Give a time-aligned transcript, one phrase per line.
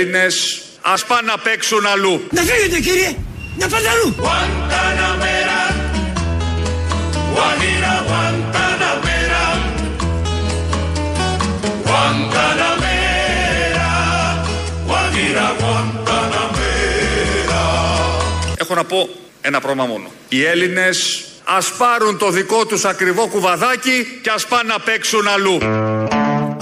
[0.00, 2.22] Έλληνες ας πάνε να παίξουν αλλού.
[2.30, 3.16] Να φύγετε κύριε,
[3.58, 4.14] να πάτε αλλού.
[18.56, 19.08] Έχω να πω
[19.40, 20.10] ένα πρόβλημα μόνο.
[20.28, 25.58] Οι Έλληνες ας πάρουν το δικό τους ακριβό κουβαδάκι και ας πάνε να παίξουν αλλού.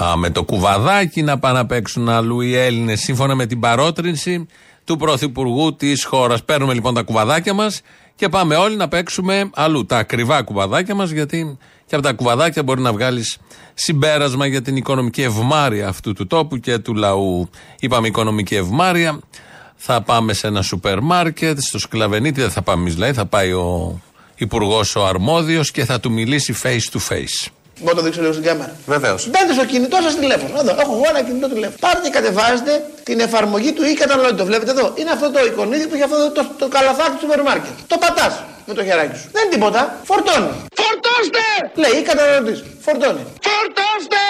[0.03, 4.47] Α, με το κουβαδάκι να πάνε να παίξουν αλλού οι Έλληνες, σύμφωνα με την παρότρινση
[4.85, 6.45] του Πρωθυπουργού της χώρας.
[6.45, 7.81] Παίρνουμε λοιπόν τα κουβαδάκια μας
[8.15, 9.87] και πάμε όλοι να παίξουμε αλλού.
[9.87, 13.39] Τα ακριβά κουβαδάκια μας, γιατί και από τα κουβαδάκια μπορεί να βγάλεις
[13.75, 17.51] συμπέρασμα για την οικονομική ευμάρεια αυτού του τόπου και του λαού.
[17.81, 19.21] Είπαμε οικονομική ευμάρεια.
[19.77, 23.53] Θα πάμε σε ένα σούπερ μάρκετ, στο σκλαβενίτη, δεν θα πάμε εμείς δηλαδή, θα πάει
[23.53, 24.01] ο
[24.37, 27.49] υπουργός ο αρμόδιος και θα του μιλήσει face to face.
[27.81, 28.73] Μπορώ να το δείξω λίγο στην κάμερα.
[28.87, 29.21] Βεβαίως.
[29.31, 30.55] Μπαίνετε στο κινητό σας τηλέφωνο.
[30.63, 31.77] Εδώ, έχω εγώ ένα κινητό τηλέφωνο.
[31.81, 32.73] Πάρτε και κατεβάζετε
[33.09, 34.37] την εφαρμογή του e-καταναλωτή.
[34.43, 34.87] Το βλέπετε εδώ.
[35.01, 37.75] Είναι αυτό το εικονίδι που έχει αυτό το, το, το καλαθάκι του σούπερ μάρκετ.
[37.87, 38.35] Το πατάς
[38.69, 39.29] με το χεράκι σου.
[39.33, 39.81] Δεν είναι τίποτα.
[40.11, 40.51] Φορτώνει.
[40.81, 41.45] Φορτώστε!
[41.83, 42.55] Λέει e-καταναλωτή.
[42.87, 43.23] Φορτώνει.
[43.49, 44.23] Φορτώστε!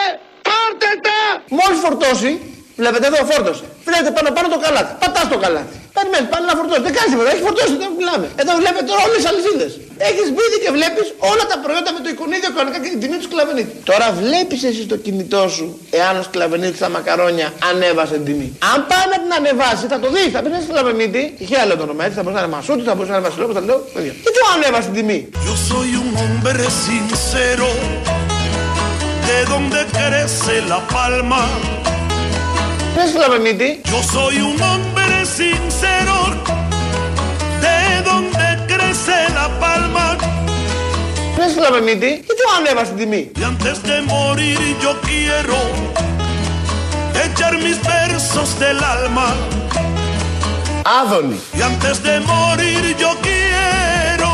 [0.48, 1.18] Πάρτε τα!
[1.58, 2.30] Μόλις φορτώσει,
[2.82, 3.64] βλέπετε εδώ φόρτωσε.
[3.88, 4.92] Βλέπετε πάνω πάνω το καλάθι.
[5.02, 5.76] Πατάς το καλάθι.
[5.96, 6.82] Περιμένεις πάλι να φορτώσει.
[6.86, 7.28] Δεν κάνει τίποτα.
[7.32, 7.74] Έχει φορτώσει.
[7.82, 8.26] Δεν μιλάμε.
[8.42, 9.72] Εδώ βλέπετε τώρα όλες τις αλυσίδες.
[10.08, 13.26] Έχεις μπει και βλέπεις όλα τα προϊόντα με το εικονίδιο κανονικά και την τιμή του
[13.28, 13.72] σκλαβενίτη.
[13.90, 15.66] Τώρα βλέπεις εσύ στο κινητό σου
[16.00, 18.48] εάν ο σκλαβενίτη στα μακαρόνια ανέβασε την τιμή.
[18.72, 20.28] Αν πάει να την ανεβάσει, θα το δεις.
[20.34, 21.22] Θα πεις ένα σκλαβενίτη.
[21.42, 22.16] Είχε άλλο το όνομα έτσι.
[22.18, 23.58] Θα μπορούσε να είναι Μασούτη, θα μπορούσε να είναι Βασιλόπουλος.
[23.60, 23.78] Θα λέω.
[23.94, 24.12] παιδιά.
[24.24, 25.18] Και τι ανέβασε την τιμή.
[25.46, 27.68] Yo soy un hombre sincero,
[29.28, 31.42] de donde crece la palma;
[32.98, 33.80] Δεν σκλαβενίτη.
[33.92, 36.16] Yo soy un hombre sincero,
[37.64, 37.78] de
[38.08, 40.06] donde crece la palma.
[41.36, 42.22] Δεν σκλαβενίτη.
[42.26, 43.30] Και τι ανέβασε την τιμή.
[43.40, 45.58] Y antes de morir yo quiero
[47.24, 49.28] echar mis versos del alma.
[51.00, 51.38] Άδωνη.
[51.58, 54.32] Y antes de morir yo quiero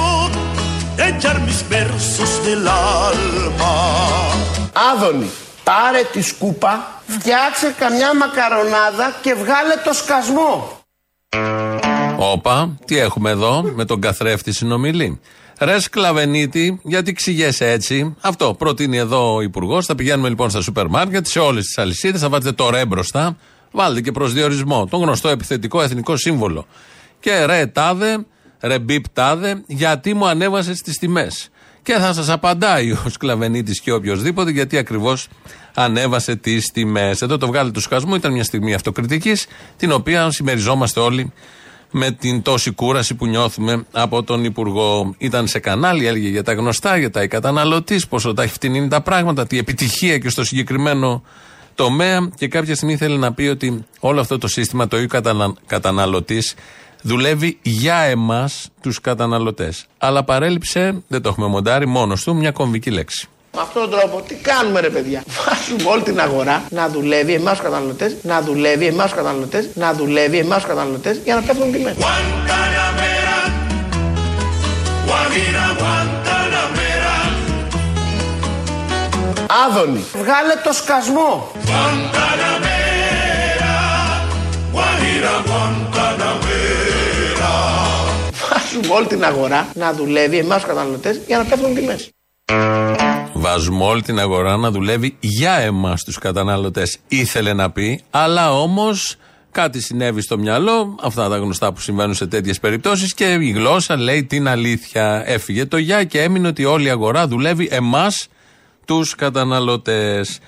[1.08, 2.62] echar mis versos del
[3.02, 3.74] alma.
[4.90, 5.30] Άδωνη.
[5.64, 10.78] Πάρε τη σκούπα, φτιάξε καμιά μακαρονάδα και βγάλε το σκασμό.
[12.16, 15.20] Όπα, τι έχουμε εδώ με τον καθρέφτη συνομιλή;
[15.58, 19.86] Ρε Σκλαβενίτη, γιατί ξηγέσαι έτσι; Αυτό προτείνει εδώ ο Υπουργός.
[19.86, 23.36] Θα πηγαίνουμε λοιπόν στα σούπερ μάρκετ, σε όλες τις αλυσίδες, θα βάλετε το ρε μπροστά.
[23.70, 26.66] Βάλτε και προσδιορισμό, τον γνωστό επιθετικό εθνικό σύμβολο.
[27.20, 28.26] Και ρε τάδε,
[28.60, 31.48] ρε μπιπ τάδε, γιατί μου ανέβασες τις τιμές;
[31.84, 35.28] Και θα σας απαντάει ο Σκλαβενίτης και οποιοδήποτε, γιατί ακριβώς
[35.74, 37.22] ανέβασε τις τιμές.
[37.22, 39.46] Εδώ το βγάλε του σκασμού, ήταν μια στιγμή αυτοκριτικής,
[39.76, 41.32] την οποία συμμεριζόμαστε όλοι
[41.90, 45.14] με την τόση κούραση που νιώθουμε από τον Υπουργό.
[45.18, 48.88] Ήταν σε κανάλι, έλεγε για τα γνωστά, για τα οι καταναλωτής, πόσο τα έχει φτηνίνει
[48.88, 51.22] τα πράγματα, τι επιτυχία και στο συγκεκριμένο
[51.74, 52.28] τομέα.
[52.36, 55.22] Και κάποια στιγμή ήθελε να πει ότι όλο αυτό το σύστημα, το ίδιο
[55.66, 56.54] καταναλωτής,
[57.04, 59.86] δουλεύει για εμάς τους καταναλωτές.
[59.98, 63.28] Αλλά παρέλειψε, δεν το έχουμε μοντάρει, μόνος του, μια κομβική λέξη.
[63.54, 67.52] Με αυτόν τον τρόπο τι κάνουμε ρε παιδιά; Βάζουμε όλη την αγορά να δουλεύει εμάς
[67.52, 71.72] τους καταναλωτές, να δουλεύει εμάς τους καταναλωτές, να δουλεύει εμάς τους καταναλωτές για να πέφτουν
[71.72, 71.96] τιμέ.
[71.98, 73.38] Guantanamera,
[75.06, 77.14] Guajira, Guantanamera,
[79.66, 80.04] Άδωνη.
[80.12, 81.50] Βγάλε το σκασμό.
[88.74, 92.10] Βάζουμε όλη την αγορά να δουλεύει εμάς τους καταναλωτές για να πέφτουν τιμές.
[93.32, 96.98] Βάζουμε όλη την αγορά να δουλεύει για εμάς τους καταναλωτές.
[97.08, 99.16] Ήθελε να πει, αλλά όμως
[99.50, 103.96] κάτι συνέβη στο μυαλό, αυτά τα γνωστά που συμβαίνουν σε τέτοιες περιπτώσεις και η γλώσσα
[103.96, 105.22] λέει την αλήθεια.
[105.26, 108.28] Έφυγε το για και έμεινε ότι όλη η αγορά δουλεύει εμάς
[108.84, 110.38] τους καταναλωτές.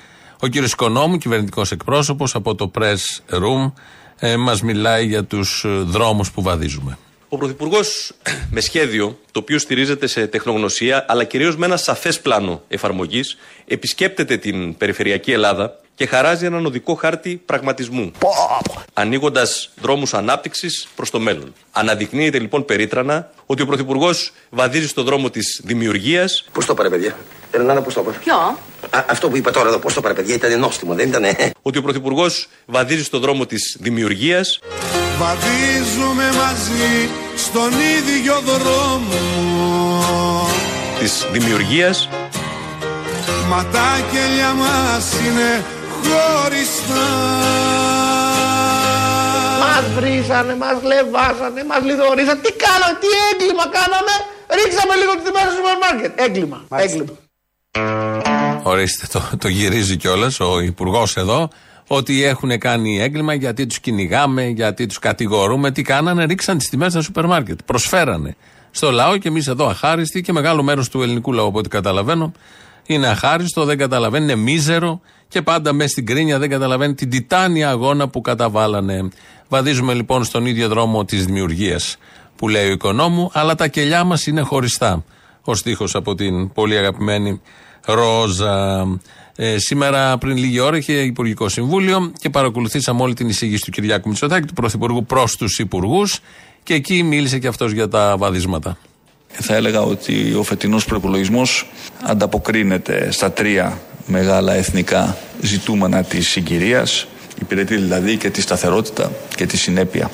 [0.40, 3.72] Ο κύριος Οικονόμου, κυβερνητικός εκπρόσωπος από το Press Room,
[4.18, 6.98] ε, μας μιλάει για τους δρόμους που βαδίζουμε.
[7.28, 8.12] Ο Πρωθυπουργός,
[8.54, 13.36] με σχέδιο το οποίο στηρίζεται σε τεχνογνωσία αλλά κυρίως με ένα σαφές πλάνο εφαρμογής,
[13.66, 18.10] επισκέπτεται την περιφερειακή Ελλάδα και χαράζει έναν οδικό χάρτη πραγματισμού.
[18.92, 21.54] Ανοίγοντας δρόμους ανάπτυξης προς το μέλλον.
[21.72, 27.16] Αναδεικνύεται λοιπόν περίτρανα ότι ο Πρωθυπουργός βαδίζει στο δρόμο της δημιουργίας, Πώς το πάρε, παιδιά;
[27.50, 28.16] Ελενάνα, πώς το πάρε.
[28.18, 28.58] Ποιο;
[28.90, 31.24] Α, αυτό που είπα τώρα εδώ, πώς το πάρε, παιδιά, ήταν νόστιμο, δεν ήταν.
[31.62, 34.58] ότι ο Πρωθυπουργός βαδίζει στο δρόμο της δημιουργίας,
[35.18, 39.20] Βαδίζουμε μαζί στον ίδιο δρόμο
[40.98, 42.08] της δημιουργίας,
[43.48, 45.64] Μα τα κελιά μας είναι
[46.02, 47.06] χωριστά
[49.60, 52.40] Μας βρίσανε, μας λεβάσανε, μας λιδωρήσανε.
[52.40, 54.14] Τι κάναμε, τι έγκλημα κάναμε;
[54.56, 56.20] Ρίξαμε λίγο τη τιμέ στο σούπερ μάρκετ.
[56.20, 56.58] Έγκλημα.
[56.84, 57.25] Έγκλημα.
[58.62, 61.48] Ορίστε, το, το γυρίζει κιόλας ο υπουργός εδώ.
[61.86, 65.70] ότι έχουν κάνει έγκλημα, γιατί τους κυνηγάμε, γιατί τους κατηγορούμε.
[65.70, 67.58] Τι κάνανε, ρίξαν τις τιμές στα σούπερ μάρκετ.
[67.64, 68.36] Προσφέρανε
[68.70, 72.32] στο λαό και εμείς εδώ αχάριστοι και μεγάλο μέρος του ελληνικού λαού, από ό,τι καταλαβαίνω,
[72.86, 77.68] είναι αχάριστο, δεν καταλαβαίνει, είναι μίζερο και πάντα μέσα στην κρίνια δεν καταλαβαίνει την τιτάνια
[77.68, 79.08] αγώνα που καταβάλανε.
[79.48, 81.96] Βαδίζουμε λοιπόν στον ίδιο δρόμο της δημιουργίας
[82.36, 85.04] που λέει ο οικονόμου, αλλά τα κελιά μας είναι χωριστά.
[85.44, 87.40] Ο στίχος από την πολύ αγαπημένη
[87.86, 88.86] Ρόζα.
[89.36, 94.08] Ε, σήμερα, πριν λίγη ώρα, είχε Υπουργικό Συμβούλιο και παρακολουθήσαμε όλη την εισήγηση του Κυριάκου
[94.08, 96.20] Μητσοτάκη, του Πρωθυπουργού προς τους Υπουργούς,
[96.62, 98.76] και εκεί μίλησε και αυτός για τα βαδίσματα.
[99.28, 101.42] Θα έλεγα ότι ο φετινός προπολογισμό
[102.02, 107.06] ανταποκρίνεται στα τρία μεγάλα εθνικά ζητούμενα της συγκυρίας,
[107.40, 110.10] υπηρετεί δηλαδή και τη σταθερότητα και τη συνέπεια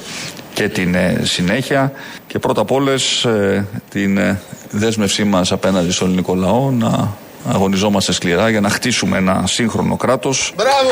[0.55, 1.93] και την ε, συνέχεια
[2.27, 4.41] και πρώτα απ' όλες ε, την ε,
[4.71, 7.17] δέσμευσή μας απέναντι στον ελληνικό λαό να
[7.49, 10.53] αγωνιζόμαστε σκληρά για να χτίσουμε ένα σύγχρονο κράτος.
[10.57, 10.91] Μπράβο!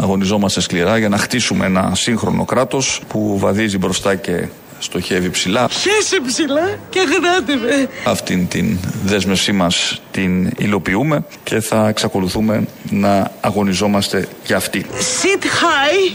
[0.00, 4.48] Αγωνιζόμαστε σκληρά για να χτίσουμε ένα σύγχρονο κράτος που βαδίζει μπροστά και
[4.78, 5.68] στοχεύει ψηλά.
[5.70, 7.88] Χέσε ψηλά και γράτε με.
[8.04, 14.86] Αυτήν την δέσμευσή μας την υλοποιούμε και θα εξακολουθούμε να αγωνιζόμαστε για αυτή.
[14.90, 16.14] Sit high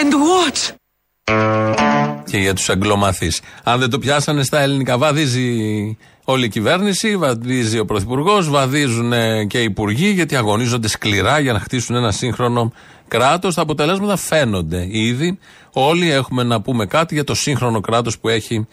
[0.00, 0.74] and watch.
[2.24, 3.40] Και για τους αγγλομαθείς.
[3.62, 5.48] Αν δεν το πιάσανε στα ελληνικά, βαδίζει
[6.24, 9.12] όλη η κυβέρνηση, βαδίζει ο Πρωθυπουργός, βαδίζουν
[9.46, 12.72] και οι υπουργοί, γιατί αγωνίζονται σκληρά για να χτίσουν ένα σύγχρονο
[13.08, 13.54] κράτος.
[13.54, 15.38] Τα αποτελέσματα φαίνονται ήδη.
[15.72, 18.66] Όλοι έχουμε να πούμε κάτι για το σύγχρονο κράτος που έχει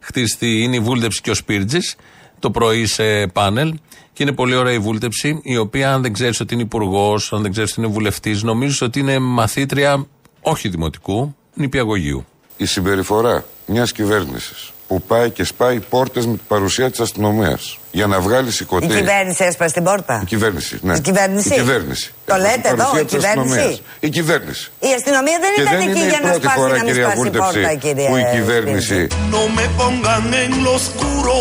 [0.00, 0.62] χτιστεί.
[0.62, 1.96] Είναι η βούλτεψη και ο Σπίρτζης
[2.38, 3.74] το πρωί σε πάνελ.
[4.12, 7.42] Και είναι πολύ ωραία η βούλτεψη, η οποία αν δεν ξέρεις ότι είναι υπουργός, αν
[7.42, 10.06] δεν ξέρεις ότι είναι βουλευτής, νομίζεις ότι είναι μαθήτρια
[10.40, 12.26] όχι δημοτικού, νηπιαγωγείου.
[12.56, 18.06] Η συμπεριφορά μιας κυβέρνησης που πάει και σπάει πόρτες με την παρουσία της αστυνομίας για
[18.06, 18.86] να βγάλει Η σηκωτή.
[18.86, 20.94] κυβέρνηση έσπασε την πόρτα; Η κυβέρνηση, ναι.
[20.96, 22.12] Η κυβέρνηση; Η κυβέρνηση.
[22.24, 23.82] Το Με την λέτε εδώ, παρουσία η της κυβέρνηση; αστυνομίας.
[24.00, 24.70] Η κυβέρνηση.
[24.78, 26.82] Η αστυνομία δεν Και ήταν δεν εκεί είναι για η να πρώτη σπάσει φορά, να
[26.84, 28.38] μην κυρία σπάσει η Βούλτεψη, πόρτα, κύριε που η Σπίρτζη.
[28.38, 31.34] κυβέρνηση No me pongan en lo oscuro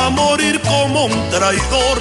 [0.00, 1.98] a morir como un traidor.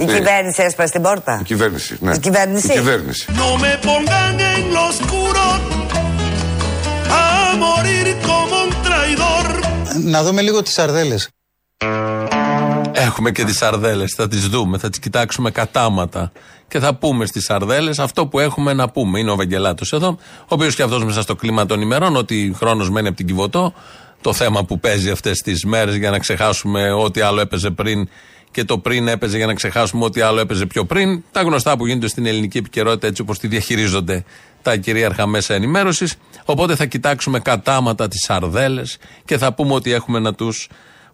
[0.00, 2.14] Η κυβέρνηση έσπασε την πόρτα; Η κυβέρνηση, ναι.
[2.14, 3.26] Η κυβέρνηση; Η κυβέρνηση.
[7.76, 9.46] Morir como un traidor.
[10.04, 11.28] Να δούμε λίγο τις σαρδέλες.
[12.92, 14.14] Έχουμε και τις σαρδέλες.
[14.16, 16.32] Θα τις δούμε, θα τις κοιτάξουμε κατάματα.
[16.68, 19.18] Και θα πούμε στις σαρδέλες αυτό που έχουμε να πούμε.
[19.18, 20.08] Είναι ο Βαγγελάτο εδώ,
[20.40, 23.72] ο οποίος και αυτός μέσα στο κλίμα των ημερών, ότι χρόνος μένει από την Κιβωτό.
[24.20, 28.08] Το θέμα που παίζει αυτές τις μέρες για να ξεχάσουμε ό,τι άλλο έπαιζε πριν
[28.56, 31.22] και το πριν έπαιζε για να ξεχάσουμε ό,τι άλλο έπαιζε πιο πριν.
[31.32, 34.24] Τα γνωστά που γίνονται στην ελληνική επικαιρότητα έτσι όπως τη διαχειρίζονται
[34.62, 36.14] τα κυρίαρχα μέσα ενημέρωσης.
[36.44, 40.68] Οπότε θα κοιτάξουμε κατάματα τις σαρδέλες και θα πούμε ότι έχουμε να τους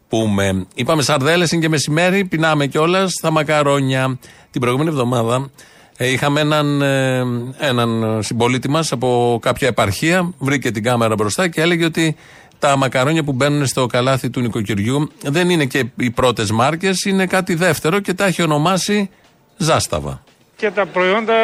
[0.08, 0.66] πούμε.
[0.74, 4.18] Είπαμε σαρδέλες, είναι και μεσημέρι, πεινάμε κιόλας στα μακαρόνια.
[4.50, 5.50] Την προηγούμενη εβδομάδα
[5.96, 7.24] ε, είχαμε έναν, ε,
[7.58, 12.16] έναν συμπολίτη μας από κάποια επαρχία, βρήκε την κάμερα μπροστά και έλεγε ότι
[12.62, 17.26] τα μακαρόνια που μπαίνουν στο καλάθι του νοικοκυριού δεν είναι και οι πρώτες μάρκες, είναι
[17.26, 19.10] κάτι δεύτερο και τα έχει ονομάσει
[19.56, 20.22] Ζάσταβα.
[20.56, 21.34] Και τα προϊόντα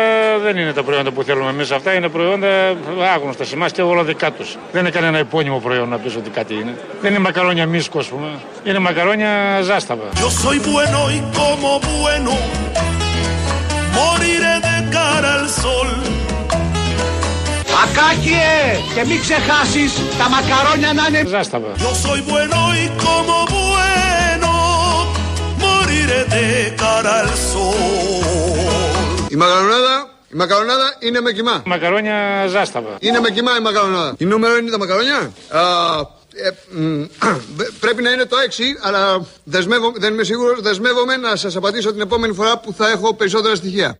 [0.43, 2.49] δεν είναι τα προϊόντα που θέλουμε εμείς αυτά, είναι προϊόντα
[3.15, 4.57] άγνωστα σε εμάς και όλα δικά τους.
[4.73, 6.75] Δεν είναι κανένα επώνυμο προϊόν να πεις ότι κάτι είναι.
[7.01, 8.29] Δεν είναι μακαρόνια μίσκο, ας πούμε.
[8.65, 10.09] Είναι μακαρόνια ζάσταβα.
[10.15, 12.33] Yo soy bueno y como bueno
[13.97, 15.89] moriré de cara al sol.
[17.83, 18.57] Ακάκιε!
[18.95, 21.23] Και μην ξεχάσεις τα μακαρόνια να είναι...
[21.29, 21.69] Ζάσταβα.
[21.85, 24.51] Yo soy bueno y como bueno
[25.63, 29.27] moriré de cara al sol.
[29.29, 31.63] Η μακαρονάδα, η μακαρονάδα είναι με κοιμά.
[31.67, 32.97] Μακαρόνια ζάσταβα.
[33.01, 34.15] Είναι με κοιμά η μακαρονάδα.
[34.19, 35.33] Η νούμερο είναι τα μακαρόνια.
[35.49, 35.61] Α,
[36.35, 37.03] ε, μ,
[37.81, 40.61] πρέπει να είναι το 6, αλλά δεσμεύω, δεν είμαι σίγουρος.
[40.61, 43.99] Δεσμεύομαι να σας απαντήσω την επόμενη φορά που θα έχω περισσότερα στοιχεία.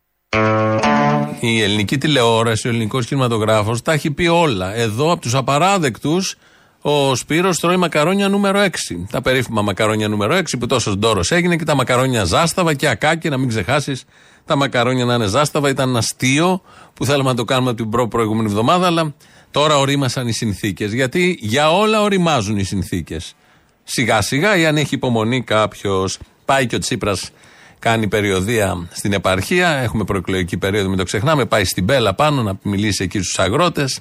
[1.41, 4.75] Η ελληνική τηλεόραση, ο ελληνικός κινηματογράφος τα έχει πει όλα.
[4.75, 6.35] Εδώ από τους απαράδεκτους,
[6.81, 9.07] ο Σπύρος τρώει μακαρόνια νούμερο 6.
[9.11, 13.29] Τα περίφημα μακαρόνια νούμερο 6 που τόσο ντόρος έγινε και τα μακαρόνια ζάσταβα και ακάκι,
[13.29, 14.03] να μην ξεχάσεις
[14.45, 15.69] τα μακαρόνια να είναι ζάσταβα.
[15.69, 16.61] Ήταν ένα αστείο
[16.93, 19.13] που θέλαμε να το κάνουμε την προ προηγούμενη εβδομάδα, αλλά
[19.51, 20.93] τώρα ορίμασαν οι συνθήκες.
[20.93, 23.35] Γιατί για όλα οριμάζουν οι συνθήκες.
[23.83, 27.31] Σιγά σιγά, ή αν έχει υπομονή κάποιος, πάει και ο Τσίπρας
[27.79, 29.67] κάνει περιοδία στην επαρχία.
[29.69, 31.45] Έχουμε προεκλογική περίοδο, μην το ξεχνάμε.
[31.45, 33.99] Πάει στην Μπέλα πάνω να μιλήσει εκεί στους αγρότες.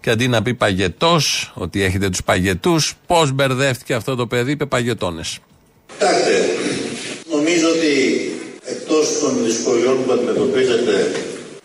[0.00, 4.66] Και αντί να πει παγετός, ότι έχετε τους παγετούς, πώς μπερδεύτηκε αυτό το παιδί, είπε
[4.66, 5.38] παγετώνες.
[5.92, 6.34] Κοιτάξτε,
[7.32, 7.92] νομίζω ότι
[8.64, 10.94] εκτός των δυσκολιών που αντιμετωπίζετε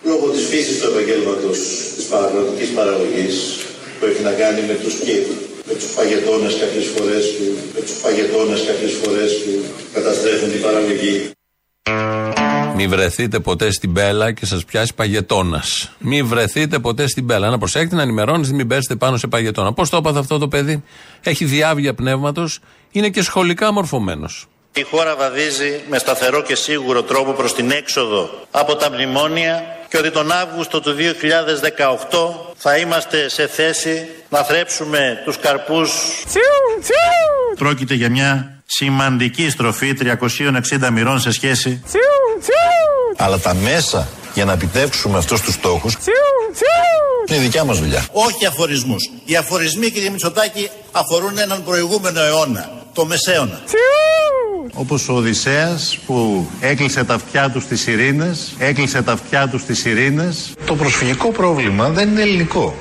[0.04, 1.58] λόγω της φύσης του επαγγέλματος
[1.96, 3.36] της παραγωγικής παραγωγής
[4.00, 5.16] που έχει να κάνει με τους και
[5.68, 7.44] με τους παγετώνες κάποιες φορές που,
[7.76, 9.52] με τους παγετώνες κάποιες φορές που
[9.94, 11.16] καταστρέφουν την παραγωγή.
[12.76, 15.92] Μη βρεθείτε ποτέ στην μπέλα και σας πιάσει παγετώνας.
[16.00, 17.50] Μη βρεθείτε ποτέ στην μπέλα.
[17.50, 19.74] Να προσέχετε, να ενημερώνεστε, μην πέσετε πάνω σε παγετώνα.
[19.74, 20.84] Πώς το έπαθε αυτό το παιδί,
[21.24, 22.60] Έχει διάβια πνεύματος,
[22.92, 24.48] είναι και σχολικά μορφωμένος.
[24.76, 29.98] Η χώρα βαδίζει με σταθερό και σίγουρο τρόπο προς την έξοδο από τα μνημόνια και
[29.98, 35.92] ότι τον Αύγουστο του 2018 θα είμαστε σε θέση να θρέψουμε τους καρπούς.
[37.58, 41.84] Πρόκειται για μια σημαντική στροφή 360 μοιρών σε σχέση.
[43.18, 45.98] Αλλά τα μέσα για να επιτεύξουμε αυτούς τους στόχους
[47.28, 48.06] είναι η δικιά μας δουλειά.
[48.12, 49.10] Όχι αφορισμούς.
[49.26, 53.62] Οι αφορισμοί κύριε Μητσοτάκη αφορούν έναν προηγούμενο αιώνα, το μεσαίωνα.
[54.74, 59.86] Όπως ο Οδυσσέας που έκλεισε τα αυτιά του στις ειρήνες, έκλεισε τα αυτιά του στις
[59.86, 60.54] ειρήνες.
[60.66, 62.76] Το προσφυγικό πρόβλημα δεν είναι ελληνικό.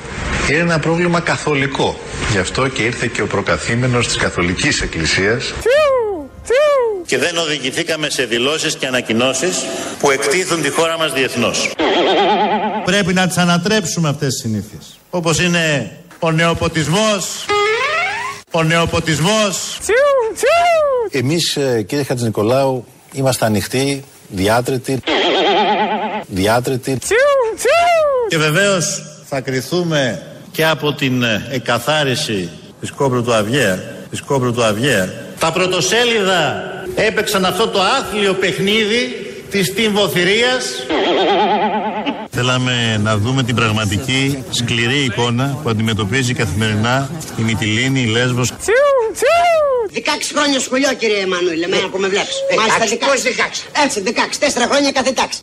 [0.51, 1.99] Είναι ένα πρόβλημα καθολικό.
[2.33, 5.53] Γι' αυτό και ήρθε και ο προκαθήμενος της Καθολικής Εκκλησίας.
[7.07, 9.65] Και δεν οδηγηθήκαμε σε δηλώσεις και ανακοινώσεις
[9.99, 11.73] που εκτίθουν τη χώρα μας διεθνώς.
[12.85, 14.99] Πρέπει να τις ανατρέψουμε αυτές τις συνήθειες.
[15.11, 17.45] Όπως είναι ο νεοποτισμός,
[18.53, 19.79] ο νεοποτισμός,
[21.11, 25.01] Εμείς ε, κύριε Χατζηνικολάου είμαστε ανοιχτοί, διάτρετοι,
[26.27, 26.99] διάτρετοι.
[28.29, 34.53] Και βεβαίως θα κριθούμε και από την ε, εκαθάριση της Κόμπρου του Αβιέα, της Κόμπρου
[34.53, 35.13] του Αβιέα.
[35.39, 40.87] Τα πρωτοσέλιδα έπαιξαν αυτό το άθλιο παιχνίδι της τυμβοθυρίας.
[42.31, 48.53] Θέλαμε να δούμε την πραγματική σκληρή εικόνα που αντιμετωπίζει καθημερινά η Μυτιλίνη, η Λέσβος.
[49.93, 52.37] 16 χρόνια σχολείο, κύριε Εμμανουήλ, εμένα που με βλέπεις.
[52.57, 53.67] Μάλιστα 16.
[53.85, 54.39] Έτσι, 16.
[54.39, 55.39] 4 χρόνια κάθε τάξη.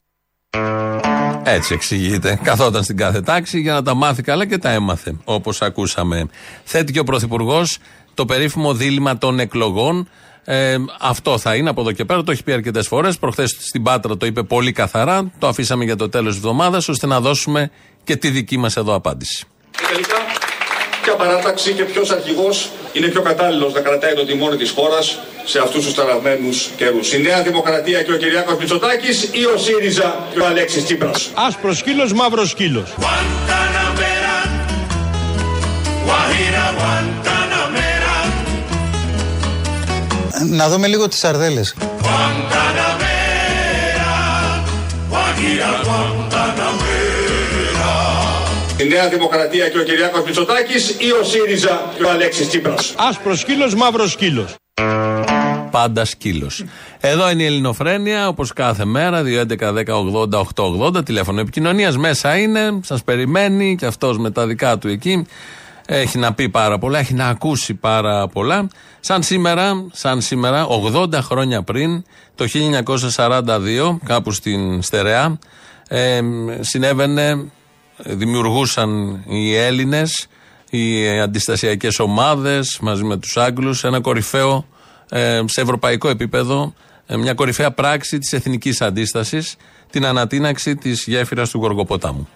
[1.44, 2.40] Έτσι εξηγείται.
[2.44, 5.16] Καθόταν στην κάθε τάξη για να τα μάθει καλά και τα έμαθε.
[5.24, 6.28] Όπως ακούσαμε.
[6.64, 7.78] Θέτει και ο Πρωθυπουργός
[8.14, 10.10] το περίφημο δίλημα των εκλογών.
[10.52, 12.24] Ε, αυτό θα είναι από εδώ και πέρα.
[12.24, 13.18] Το έχει πει αρκετές φορές.
[13.18, 15.32] Προχθές στην Πάτρα το είπε πολύ καθαρά.
[15.40, 17.72] Το αφήσαμε για το τέλος της εβδομάδας ώστε να δώσουμε
[18.04, 19.46] και τη δική μας εδώ απάντηση.
[19.72, 20.16] Και τελικά,
[21.02, 25.60] ποια παράταξη και ποιος αρχηγός είναι πιο κατάλληλος να κρατάει το τιμόνι της χώρας σε
[25.60, 27.14] αυτούς τους ταραγμένους καιρούς.
[27.14, 31.32] Η Νέα Δημοκρατία και ο Κυριάκος Μητσοτάκης ή ο ΣΥΡΙΖΑ και ο Αλέξης Τσίπρας.
[31.34, 32.94] Άσπρος σκύλος, μαύρος σκύλος.
[40.46, 41.76] Να δούμε λίγο τις σαρδέλες.
[48.78, 52.94] Η Νέα Δημοκρατία και ο Κυριάκος Μητσοτάκης ή ο ΣΥΡΙΖΑ και ο Αλέξης Τσίπρας.
[52.98, 54.56] Άσπρος σκύλος, μαύρος σκύλος.
[55.72, 56.64] Πάντα σκύλος.
[57.00, 61.98] Εδώ είναι η Ελληνοφρένεια, όπως κάθε μέρα, 2.11.10.80.880, τηλέφωνο επικοινωνίας.
[61.98, 65.26] Μέσα είναι, σας περιμένει και αυτός με τα δικά του εκεί.
[65.92, 68.68] Έχει να πει πάρα πολλά, έχει να ακούσει πάρα πολλά.
[69.00, 72.04] Σαν σήμερα, σαν σήμερα 80 χρόνια πριν,
[72.36, 72.46] το
[73.16, 75.40] 1942, κάπου στην Στερεά,
[75.88, 76.22] ε,
[76.60, 77.52] συνέβαινε,
[77.98, 80.28] δημιουργούσαν οι Έλληνες,
[80.70, 84.66] οι αντιστασιακές ομάδες μαζί με τους Άγγλους, ένα κορυφαίο
[85.10, 86.74] ε, σε ευρωπαϊκό επίπεδο,
[87.06, 89.56] ε, μια κορυφαία πράξη της εθνικής αντίστασης,
[89.90, 92.28] την ανατείναξη της γέφυρας του Γοργοποτάμου.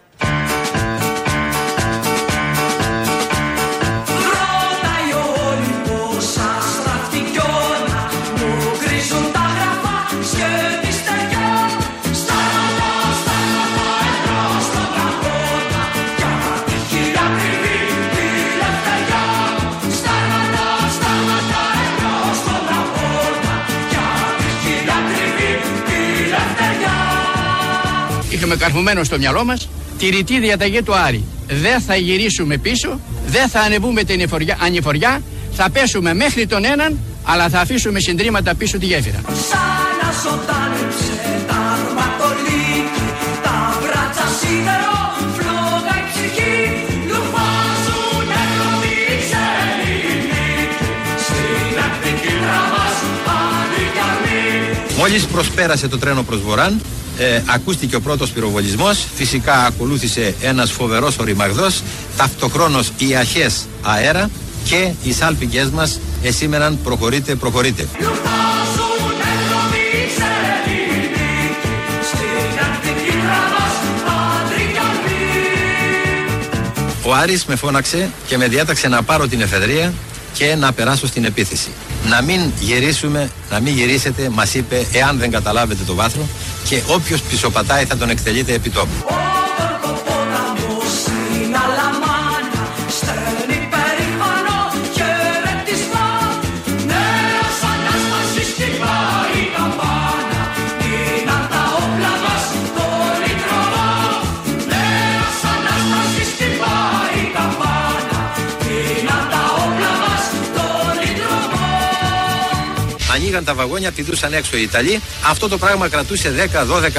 [28.54, 31.24] Είχαμε καρφωμένο στο μυαλό μας τη ρητή διαταγή του Άρη.
[31.48, 35.22] Δεν θα γυρίσουμε πίσω, δεν θα ανεβούμε την εφοριά- ανηφοριά,
[35.54, 39.22] θα πέσουμε μέχρι τον έναν, αλλά θα αφήσουμε συντρίμματα πίσω τη γέφυρα.
[54.98, 56.82] Μόλις προσπέρασε το τρένο προς Βορράν,
[57.18, 61.84] ε, ακούστηκε ο πρώτος πυροβολισμός, φυσικά ακολούθησε ένας φοβερός οριμαγδός,
[62.18, 64.30] ταυτοχρόνως οι αρχές αέρα
[64.64, 67.88] και οι σάλπικες μας εσήμεραν προχωρείτε, προχωρείτε.
[77.06, 79.94] Ο Άρης με φώναξε και με διάταξε να πάρω την εφεδρεία
[80.34, 81.70] και να περάσω στην επίθεση.
[82.10, 86.28] Να μην γυρίσουμε, να μην γυρίσετε, μας είπε, εάν δεν καταλάβετε το βάθρο
[86.70, 89.33] και όποιος πισωπατάει θα τον εκτελείτε επί τόπου.
[113.36, 115.02] Άνοιγαν τα βαγόνια, πηδούσαν έξω οι Ιταλοί.
[115.30, 116.50] Αυτό το πράγμα κρατούσε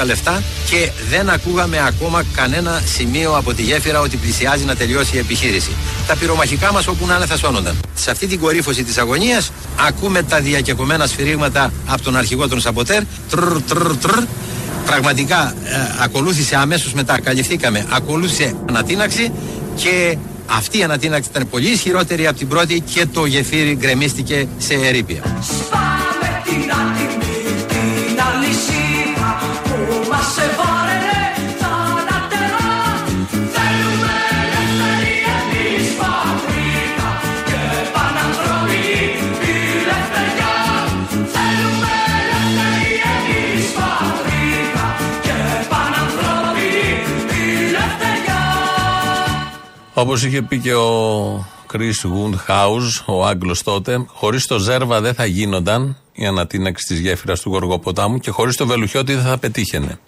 [0.01, 5.15] 10-12 λεπτά και δεν ακούγαμε ακόμα κανένα σημείο από τη γέφυρα ότι πλησιάζει να τελειώσει
[5.15, 5.71] η επιχείρηση.
[6.07, 7.75] Τα πυρομαχικά μας όπου να είναι θα σώνονταν.
[7.93, 9.51] Σε αυτή την κορύφωση της αγωνίας
[9.87, 13.01] ακούμε τα διακεκομένα σφυρίγματα από τον αρχηγό των Σαμποτέρ.
[13.29, 14.23] Τρρ, τρρ, τρρ.
[14.85, 19.31] Πραγματικά ε, ακολούθησε αμέσως μετά, καλυφθήκαμε, ακολούθησε ανατείναξη
[19.75, 24.73] και αυτή η ανατείναξη ήταν πολύ ισχυρότερη από την πρώτη και το γεφύρι γκρεμίστηκε σε
[24.73, 25.21] ερήπια.
[49.97, 55.25] Όπως είχε πει και ο Chris Woodhouse, ο Άγγλος τότε, χωρίς το Ζέρβα δεν θα
[55.25, 59.99] γίνονταν η ανατείναξη της γέφυρας του Γοργοποτάμου και χωρίς το Βελουχιώτη δεν θα πετύχαινε.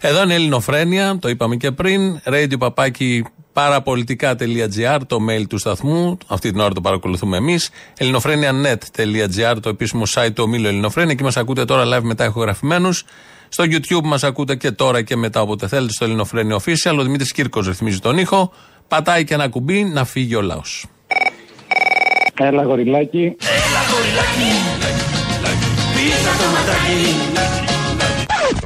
[0.00, 2.20] Εδώ είναι η Ελληνοφρένεια, το είπαμε και πριν.
[2.24, 6.18] Radio παπάκι παραπολιτικά.gr, το mail του σταθμού.
[6.26, 7.70] Αυτή την ώρα το παρακολουθούμε εμείς.
[7.98, 11.12] ελληνοφρένια.net.gr, το επίσημο site του ομίλου Ελληνοφρένια.
[11.12, 13.04] Εκεί μας ακούτε τώρα live μετά ηχογραφημένους.
[13.48, 16.96] Στο YouTube μας ακούτε και τώρα και μετά όποτε θέλετε στο Ελληνοφρένια Official.
[16.98, 18.52] Ο Δημήτρης Κύρκος ρυθμίζει τον ήχο.
[18.88, 20.86] Πατάει και ένα κουμπί να φύγει ο λαός.
[22.38, 23.36] Έλα, γοριλάκι.
[26.04, 27.12] Πίσα το ματάκι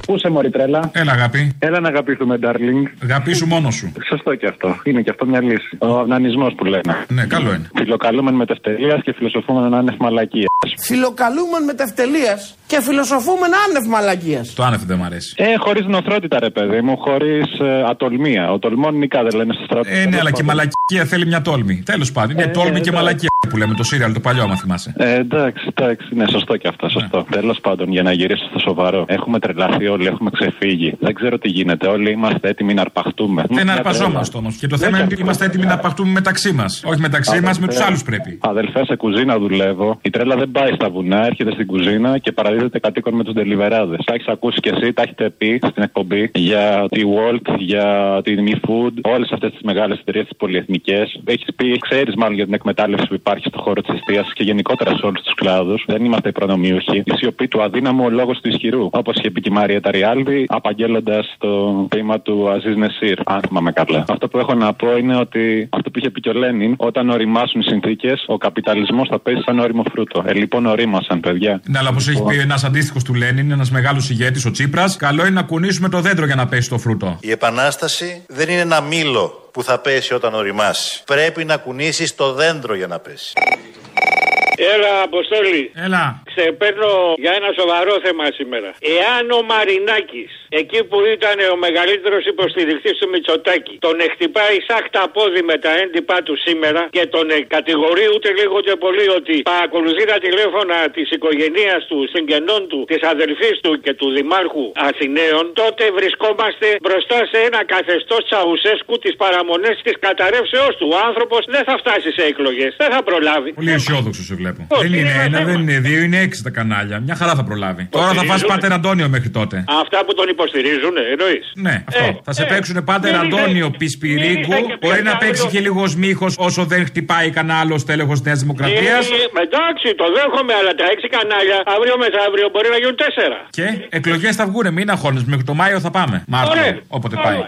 [0.07, 1.53] Πού είσαι, Μωρή τρέλα; Έλα, αγάπη.
[1.59, 2.83] Έλα να αγαπήσουμε, darling.
[3.03, 3.93] Αγαπήσου μόνος σου.
[4.09, 4.77] Σωστό και αυτό.
[4.85, 5.77] Είναι και αυτό μια λύση.
[5.79, 7.05] Ο αυνανισμός που λένε.
[7.09, 7.69] Ναι, καλό είναι.
[7.77, 10.49] Φιλοκαλούμεν μετευτελεία και φιλοσοφούμεν άνευ μαλακίας.
[10.81, 12.35] Φιλοκαλούμεν μετευτελεία
[12.67, 14.55] και φιλοσοφούμεν άνευ μαλακίας.
[14.55, 15.35] Το άνευ δεν μ' αρέσει.
[15.37, 18.53] Ε, χωρίς νοθρότητα, ρε παιδί μου, χωρίς ε, ατολμία.
[18.53, 19.89] Ο τολμόν νικά δεν λένε στο στρατό.
[19.93, 21.83] Ε, ναι, αλλά και η μαλακία θέλει μια τόλμη.
[21.85, 22.31] Τέλος πάντων.
[22.31, 22.91] Είναι Ε, τόλμη και εντάξει.
[22.93, 24.95] μαλακία που λέμε το σύριαλ το παλιό, άμα θυμάσαι.
[24.97, 27.27] Ε, εντάξει, εντάξει, ναι, σωστό και αυτό, σωστό.
[27.31, 29.05] Τέλος πάντων, για να γυρίσω στο σοβαρό.
[29.09, 30.95] Έχουμε τρελαθεί όλοι, έχουμε ξεφύγει.
[31.01, 31.87] Δεν ξέρω τι γίνεται.
[31.89, 33.45] Όλοι είμαστε έτοιμοι να αρπαχτούμε.
[33.49, 34.57] Δεν Μια αρπαζόμαστε όμως.
[34.57, 36.83] Και το θέμα είναι ότι είμαστε έτοιμοι να αρπαχτούμε μεταξύ μας.
[36.85, 38.39] Όχι μεταξύ μας, με τους άλλους πρέπει.
[38.41, 39.99] Αδελφέ, σε κουζίνα δουλεύω.
[40.03, 43.97] Η τρέλα δεν πάει στα βουνά, έρχεται στην κουζίνα και παραδίδεται κατοίκον με τους ντελιβεράδε.
[44.05, 48.35] Τα έχεις ακούσει κι εσύ, τα έχετε πει στην εκπομπή για τη Walt, για τη
[48.39, 51.21] Me Food, όλες αυτές τις μεγάλες εταιρείες, τις πολυεθνικές.
[51.25, 54.91] Έχεις πει, ξέρεις μάλλον για την εκμετάλλευση που υπάρχει στον χώρο της εστίαση και γενικότερα
[54.97, 55.85] σε όλους τους κλάδους.
[55.87, 56.97] Δεν είμαστε οι προνομιούχοι.
[57.05, 58.89] Η σιωπή του αδύναμου, ο λόγος του ισχυρού.
[58.93, 61.49] Όπως είχε πει και η Μάρια Ταριάλδη, απαγγέλλοντας το
[61.89, 64.05] ποίημα του Αζίζ Νεσίρ, αν θυμάμαι καλά.
[64.09, 67.11] Αυτό που έχω να πω είναι ότι αυτό που είχε πει και ο Λένιν, όταν
[67.11, 70.25] οριμάσουν οι συνθήκες, ο καπιταλισμός θα πέσει σαν όριμο φρούτο.
[70.27, 71.61] Ε, λοιπόν, ορίμασαν, παιδιά.
[71.69, 75.21] Ναι, αλλά όπως έχει πει ένας αντίστοιχος του Λένιν, ένας μεγάλος ηγέτης, ο Τσίπρας, καλό
[75.21, 77.19] είναι να κουνήσουμε το δέντρο για να πέσει το φρούτο.
[77.21, 81.03] Η επανάσταση δεν είναι ένα μήλο που θα πέσει όταν οριμάσει.
[81.05, 83.18] Πρέπει να κουνήσεις το δέντρο για να πέσει.
[83.19, 84.28] Jesus.
[84.75, 85.63] Έλα, Αποστόλη.
[85.87, 86.05] Έλα.
[86.31, 86.93] Ξεπέρνω
[87.25, 88.69] για ένα σοβαρό θέμα σήμερα.
[88.97, 95.43] Εάν ο Μαρινάκης, εκεί που ήταν ο μεγαλύτερος υποστηρικτής του Μητσοτάκη, τον εκτυπάει σάχτα πόδι
[95.51, 100.03] με τα έντυπά του σήμερα και τον ε, κατηγορεί ούτε λίγο ούτε πολύ ότι παρακολουθεί
[100.13, 105.85] τα τηλέφωνα της οικογένεια του, συγγενών του, της αδελφής του και του Δημάρχου Αθηναίων, τότε
[105.99, 110.87] βρισκόμαστε μπροστά σε ένα καθεστώς Τσαουσέσκου τη παραμονές της καταρρεύσεω του.
[110.95, 112.71] Ο άνθρωπος δεν θα φτάσει σε εκλογές.
[112.83, 113.51] Δεν θα προλάβει.
[113.53, 114.67] Πολύ αισιόδοξος σε βλέπω.
[114.69, 115.51] Όχι, δεν είναι είναι ένα, θέμα.
[115.51, 117.01] δεν είναι δύο, είναι έξι τα κανάλια.
[117.01, 117.85] Μια χαρά θα προλάβει.
[117.91, 118.49] Τώρα θα φας είναι.
[118.53, 119.65] πάτερ Αντώνιο μέχρι τότε.
[119.83, 121.45] Αυτά που τον υποστηρίζουν, εννοείς.
[121.67, 122.05] Ναι, αυτό.
[122.05, 124.53] Ε, θα σε ε, παίξουν πάτερ μην Αντώνιο είσαι- Πισπυρίγκου.
[124.53, 125.51] μην είσαι και Μπορεί να πια παίξει άλλο.
[125.51, 129.05] και λίγος μύχος όσο δεν χτυπάει κανένα άλλο τέλεχο Νέας Δημοκρατίας.
[129.11, 129.15] Ε,
[129.47, 133.39] εντάξει, το δέχομαι, αλλά τα έξι κανάλια αύριο μεθαύριο μπορεί να γίνουν τέσσερα.
[133.51, 135.23] Και εκλογές θα βγουν, μην αγχώνε.
[135.27, 136.25] Μέχρι το Μάιο θα πάμε.
[136.27, 136.79] Μάρτιο, Ωραία.
[136.89, 137.39] όποτε πάει.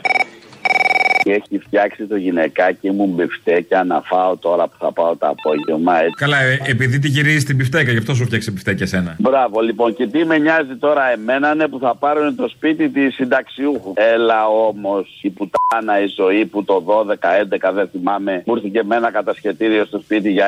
[1.22, 5.98] Και έχει φτιάξει το γυναικάκι μου μπιφτέκια να φάω τώρα που θα πάω το απόγευμα.
[6.00, 6.14] Έτσι.
[6.16, 9.16] Καλά, ε, επειδή τη γυρίζει την πιφτέκα, γι' αυτό σου φτιάξε πιφτέκια εσένα.
[9.18, 9.94] Μπράβο, λοιπόν.
[9.94, 13.92] Και τι με νοιάζει τώρα εμένα ναι, που θα πάρουν το σπίτι τη συνταξιούχου.
[13.96, 18.96] Έλα όμως η πουτάνα η ζωή που το 12-11 δεν θυμάμαι μου ήρθε και με
[18.96, 20.46] ένα κατασχετήριο στο σπίτι για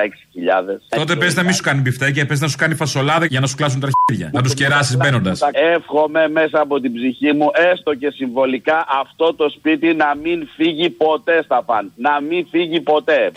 [0.88, 0.96] 6.000.
[0.96, 3.56] Τότε πες να μην σου κάνει πιφτέκια, πες να σου κάνει φασολάδα για να σου
[3.56, 4.30] κλάσουν τα αρχίδια.
[4.32, 5.40] Να τους κεράσεις μπαίνοντας.
[5.74, 10.61] Εύχομαι μέσα από την ψυχή μου, έστω και συμβολικά, αυτό το σπίτι να μην φύγει
[10.90, 11.92] ποτέ, Σταφάν.
[11.96, 13.32] Να μην φύγει ποτέ.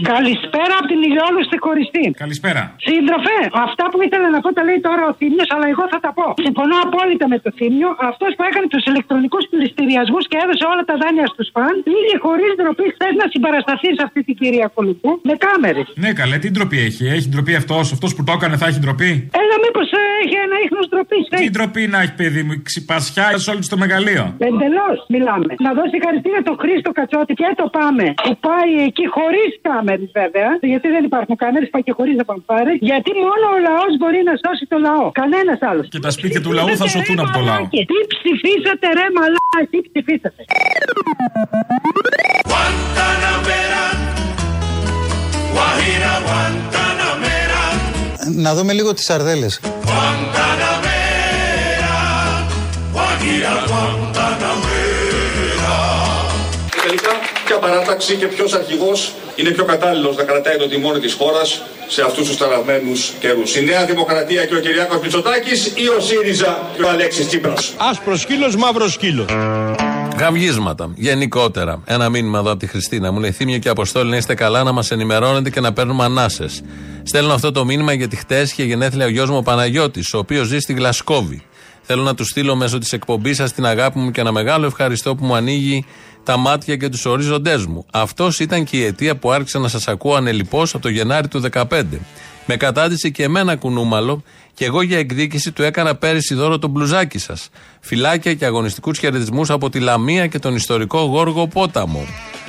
[0.00, 2.04] Καλησπέρα από την ηλιόλουστη χωριστή.
[2.24, 2.62] Καλησπέρα.
[2.88, 6.10] Σύντροφε, αυτά που ήθελα να πω τα λέει τώρα ο Θήμιος, αλλά εγώ θα τα
[6.18, 6.26] πω.
[6.46, 7.90] Συμφωνώ απόλυτα με το Θήμιο.
[8.10, 12.50] Αυτός που έκανε τους ηλεκτρονικούς πληστηριασμούς και έδωσε όλα τα δάνεια στους φαν, πήγε χωρίς
[12.58, 15.86] ντροπή χθες να συμπαρασταθεί σε αυτή την κυρία Κολουμπού με κάμερες.
[16.02, 17.04] Ναι, καλέ, τι ντροπή έχει.
[17.16, 19.88] Έχει ντροπή αυτός, αυτός που το έκανε θα έχει ντροπή; Έλα, μήπως
[20.22, 21.24] έχει ένα ίχνος ντροπής.
[21.40, 25.50] Τι ντροπή να έχει, παιδί μου, ξυπασιά σε όλο το μεγαλείο; Εντελώς μιλάμε.
[25.66, 28.04] Να δώσει χαρακτήρα το Χρήστο Κατσότη και το πάμε.
[28.24, 29.50] Που πάει εκεί χωρίς
[29.82, 30.48] κάμερε βέβαια.
[30.72, 32.72] Γιατί δεν υπάρχουν κάμερες, πάει και χωρίς να πάρει.
[32.90, 35.04] Γιατί μόνο ο λαός μπορεί να σώσει το λαό.
[35.22, 35.84] Κανένας άλλος.
[35.94, 37.62] Και τα σπίτια του λαού θα σωθούν από το λαό.
[37.90, 40.40] Τι ψηφίσατε ρε μαλά, τι ψηφίσατε.
[42.50, 43.84] Guantanamera,
[45.54, 47.62] Guajira, Guantanamera,
[48.44, 49.60] Να δούμε λίγο τις σαρδέλες.
[49.90, 51.96] Guantanamera,
[52.94, 55.76] Guajira, Guantanamera.
[56.72, 57.12] Και τελικά,
[57.52, 62.02] ποια παράταξη και ποιος αρχηγός είναι πιο κατάλληλος να κρατάει το τιμόνι της χώρας σε
[62.02, 63.56] αυτούς τους ταραγμένους καιρούς.
[63.56, 67.74] Η Νέα Δημοκρατία και ο Κυριάκος Μητσοτάκης ή ο ΣΥΡΙΖΑ και ο Αλέξης Τσίπρας.
[67.90, 69.26] Άσπρος σκύλος, μαύρος σκύλος.
[70.18, 70.92] Γαυγίσματα.
[70.94, 71.82] Γενικότερα.
[71.84, 73.12] Ένα μήνυμα εδώ από τη Χριστίνα.
[73.12, 76.62] Μου λέει Θύμιο και Αποστόλη να είστε καλά, να μας ενημερώνετε και να παίρνουμε ανάσες.
[77.02, 80.46] Στέλνω αυτό το μήνυμα γιατί χτες είχε γενέθλια ο γιος μου ο Παναγιώτης, ο οποίος
[80.46, 81.42] ζει στη Γλασκόβη.
[81.82, 85.14] Θέλω να του στείλω μέσω της εκπομπής σας την αγάπη μου και ένα μεγάλο ευχαριστώ
[85.14, 85.84] που μου ανοίγει
[86.24, 87.86] τα μάτια και τους ορίζοντέ μου.
[87.92, 91.42] Αυτός ήταν και η αιτία που άρχισα να σας ακούω ανελειπώς από το Γενάρη του
[91.52, 91.84] 2015.
[92.46, 94.22] Με κατάντησε και εμένα κουνούμαλο
[94.54, 97.48] και εγώ για εκδίκηση του έκανα πέρυσι δώρο το μπλουζάκι σας.
[97.80, 102.06] Φυλάκια και αγωνιστικούς χαιρετισμούς από τη Λαμία και τον ιστορικό Γόργο Πόταμο.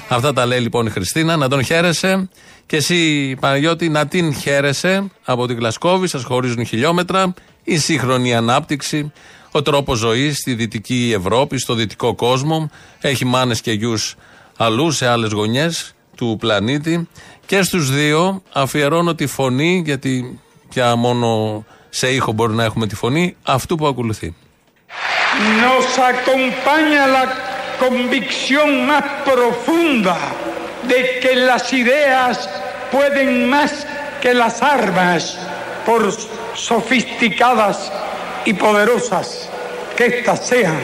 [0.10, 1.38] Αυτά τα λέει λοιπόν η Χριστίνα.
[1.38, 2.30] Να τον χαίρεσαι.
[2.66, 6.08] Και εσύ, Παναγιώτη, να την χαίρεσαι από τη Γλασκόβη.
[6.08, 7.34] Σας χωρίζουν χιλιόμετρα.
[7.64, 9.12] Η σύγχρονη ανάπτυξη.
[9.56, 12.70] Ο τρόπος ζωής στη δυτική Ευρώπη, στο δυτικό κόσμο.
[13.02, 14.16] Έχει μάνες και γιους
[14.58, 17.08] αλλού, σε άλλες γωνιές του πλανήτη.
[17.46, 20.40] Και στους δύο αφιερώνω τη φωνή, γιατί
[20.70, 24.36] πια μόνο σε ήχο μπορεί να έχουμε τη φωνή, αυτού που ακολουθεί.
[25.66, 27.26] nos acompaña la
[27.84, 30.16] convicción más profunda
[30.92, 32.34] de que las ideas
[32.92, 33.72] pueden más
[34.22, 35.22] que las armas,
[35.88, 36.02] por
[36.70, 37.78] sofisticadas
[38.46, 39.50] y poderosas
[39.96, 40.80] que éstas sean.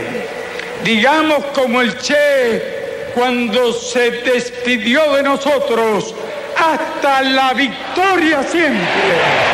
[0.84, 6.14] Digamos como el Che cuando se despidió de nosotros,
[6.56, 9.49] hasta la victoria siempre.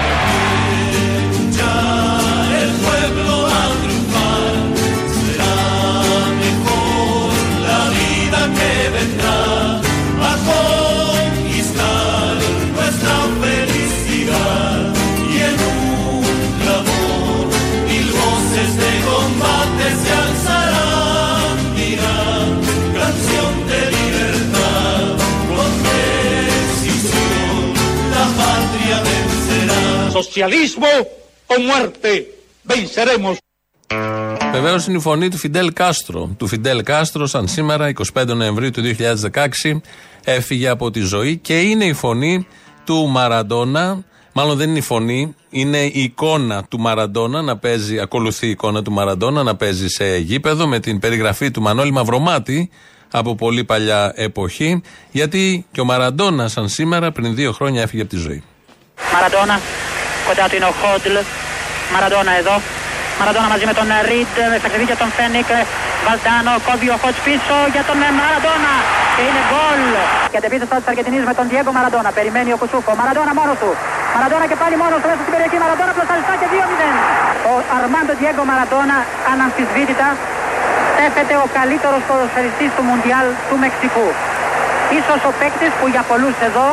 [30.19, 30.87] Socialismo
[31.53, 32.11] o muerte,
[32.63, 33.37] venceremos.
[34.51, 36.35] Βεβαίως είναι η φωνή του Φιντέλ Κάστρο.
[36.37, 39.81] Του Φιντέλ Κάστρο, σαν σήμερα, 25 Νοεμβρίου του 2016,
[40.23, 42.47] έφυγε από τη ζωή και είναι η φωνή
[42.83, 44.03] του Μαραντόνα.
[44.33, 48.81] Μάλλον δεν είναι η φωνή, είναι η εικόνα του Μαραντόνα να παίζει, ακολουθεί η εικόνα
[48.81, 52.69] του Μαραντόνα να παίζει σε γήπεδο με την περιγραφή του Μανώλη Μαυρομάτη
[53.11, 54.81] από πολύ παλιά εποχή.
[55.11, 58.43] Γιατί και ο Μαραντόνα, σαν σήμερα, πριν δύο χρόνια έφυγε από τη ζωή.
[59.13, 59.59] Μαραντόνα,
[60.27, 61.15] κοντά του είναι ο Χόντλ.
[61.93, 62.55] Μαραντόνα εδώ.
[63.19, 65.49] Μαραντόνα μαζί με τον Ριντ, στα κρεβίτια των Φένικ.
[66.05, 68.73] Βαλτάνο, κόβει ο Χότς πίσω για τον ε, Μαραντόνα.
[69.15, 69.81] Και είναι γκολ.
[70.31, 72.09] Και αντεπίθεση τώρα της Αργεντινής με τον Διέγκο Μαραντόνα.
[72.17, 72.91] Περιμένει ο Κουσούκο.
[73.01, 73.69] Μαραντόνα μόνος του.
[74.15, 75.57] Μαραντόνα και πάλι μόνος του μέσα στην περιοχή.
[75.63, 76.89] Μαραντόνα πλασαριστά και 2-0.
[77.51, 78.97] Ο Αρμάντο Διέγκο Μαραντόνα
[79.31, 80.07] αναμφισβήτητα
[80.93, 84.07] στέφεται ο καλύτερος ποδοσφαιριστής του Μουντιάλ του Μεξικού.
[84.99, 86.67] Ίσως ο παίκτης που για πολλούς εδώ,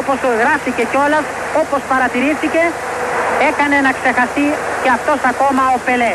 [0.00, 1.24] όπως γράφτηκε κιόλας,
[1.62, 2.62] όπως παρατηρήθηκε,
[3.48, 4.46] Έκανε να ξεχαστεί
[4.82, 6.12] και αυτός ακόμα ο ΠΕΛΕ.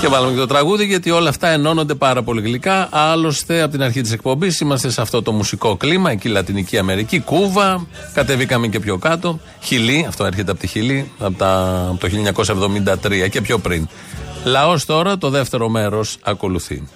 [0.00, 2.88] Και βάλαμε και το τραγούδι γιατί όλα αυτά ενώνονται πάρα πολύ γλυκά.
[2.90, 7.20] Άλλωστε, από την αρχή της εκπομπής είμαστε σε αυτό το μουσικό κλίμα, εκεί Λατινική Αμερική,
[7.20, 7.86] Κούβα.
[8.14, 9.40] Κατεβήκαμε και πιο κάτω.
[9.60, 12.08] Χιλή, αυτό έρχεται από τη Χιλή, από, τα, από το
[13.02, 13.88] 1973 και πιο πριν.
[14.44, 16.88] Λαός τώρα, το δεύτερο μέρος ακολουθεί.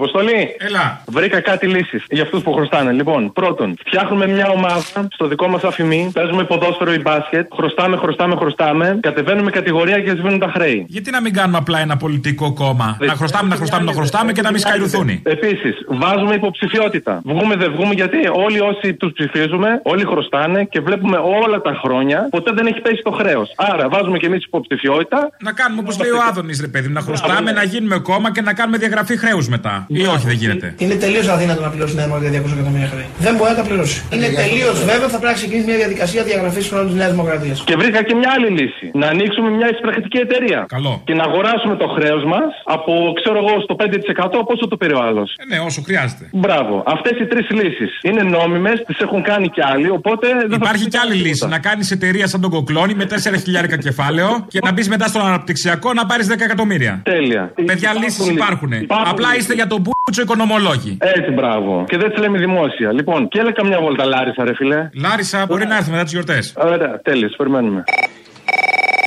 [0.00, 0.40] Αποστολή!
[0.58, 0.84] Έλα!
[1.06, 2.92] Βρήκα κάτι λύσεις για αυτούς που χρωστάνε.
[2.92, 8.34] Λοιπόν, πρώτον, φτιάχνουμε μια ομάδα στο δικό μας αφημί, παίζουμε ποδόσφαιρο ή μπάσκετ, χρωστάμε, χρωστάμε,
[8.36, 10.86] χρωστάμε, κατεβαίνουμε κατηγορία και σβήνουν τα χρέη.
[10.88, 14.42] Γιατί να μην κάνουμε απλά ένα πολιτικό κόμμα; Να χρωστάμε, να χρωστάμε, να χρωστάμε και
[14.42, 15.08] να μην σκαϊρουθούν.
[15.22, 17.20] Επίσης, βάζουμε υποψηφιότητα.
[17.24, 22.28] Βγούμε, δεν βγούμε, γιατί όλοι όσοι τους ψηφίζουμε, όλοι χρωστάνε και βλέπουμε όλα τα χρόνια
[22.30, 23.52] ποτέ δεν έχει πέσει το χρέος.
[23.56, 25.30] Άρα, βάζουμε κι εμείς υποψηφιότητα.
[25.40, 28.40] Να κάνουμε όπως λέει ο Άδωνης, ρε παιδί μου, να χρωστάμε, να γίνουμε κόμμα και
[28.40, 29.86] να κάνουμε διαγραφή χρέους μετά.
[30.00, 30.66] Ή όχι, δεν γίνεται.
[30.84, 33.06] Είναι τελείως αδύνατο να πληρώσει η Νέα Δημοκρατία 200 εκατομμύρια χρέη.
[33.26, 33.96] Δεν μπορεί να τα πληρώσει.
[34.14, 37.56] Είναι τελείως βέβαιο θα πρέπει να ξεκινήσει μια διαδικασία διαγραφής χρόνου της Νέας Δημοκρατίας.
[37.68, 38.86] Και βρήκα και μια άλλη λύση.
[39.02, 40.60] Να ανοίξουμε μια εισπρακτική εταιρεία.
[40.76, 40.92] Καλό.
[41.08, 45.02] Και να αγοράσουμε το χρέος μας από, ξέρω εγώ, στο 5% πόσο το πήρε ο
[45.08, 45.28] άλλος.
[45.42, 46.24] Ε, ναι, όσο χρειάζεται.
[46.32, 46.74] Μπράβο.
[46.94, 50.86] Αυτές οι τρεις λύσεις είναι νόμιμες, τις έχουν κάνει κι άλλοι, οπότε δεν θα Υπάρχει
[50.92, 51.46] κι άλλη λύση.
[51.48, 55.22] Να κάνεις εταιρεία σαν τον Κοκλώνη με 4 χιλιάρικα κεφάλαιο και να μπεις μετά στον
[55.26, 57.00] αναπτυξιακό να πάρεις 10 εκατομμύρια.
[57.04, 57.52] Τέλεια.
[57.64, 58.72] Παιδιά, λύσεις υπάρχουν.
[58.72, 59.42] Υπάρχουν Απλά λύσεις.
[59.42, 60.96] είστε για τον μπούτσο οικονομολόγοι.
[61.00, 61.84] Έτσι, μπράβο.
[61.88, 62.92] Και δεν τι λέμε δημόσια.
[62.92, 64.88] Λοιπόν, και έλα καμιά βόλτα Λάρισα, ρε φιλέ.
[64.94, 66.54] Λάρισα μπορεί να έρθει μετά τις γιορτές.
[66.56, 67.84] Ωραία, τέλειο, περιμένουμε.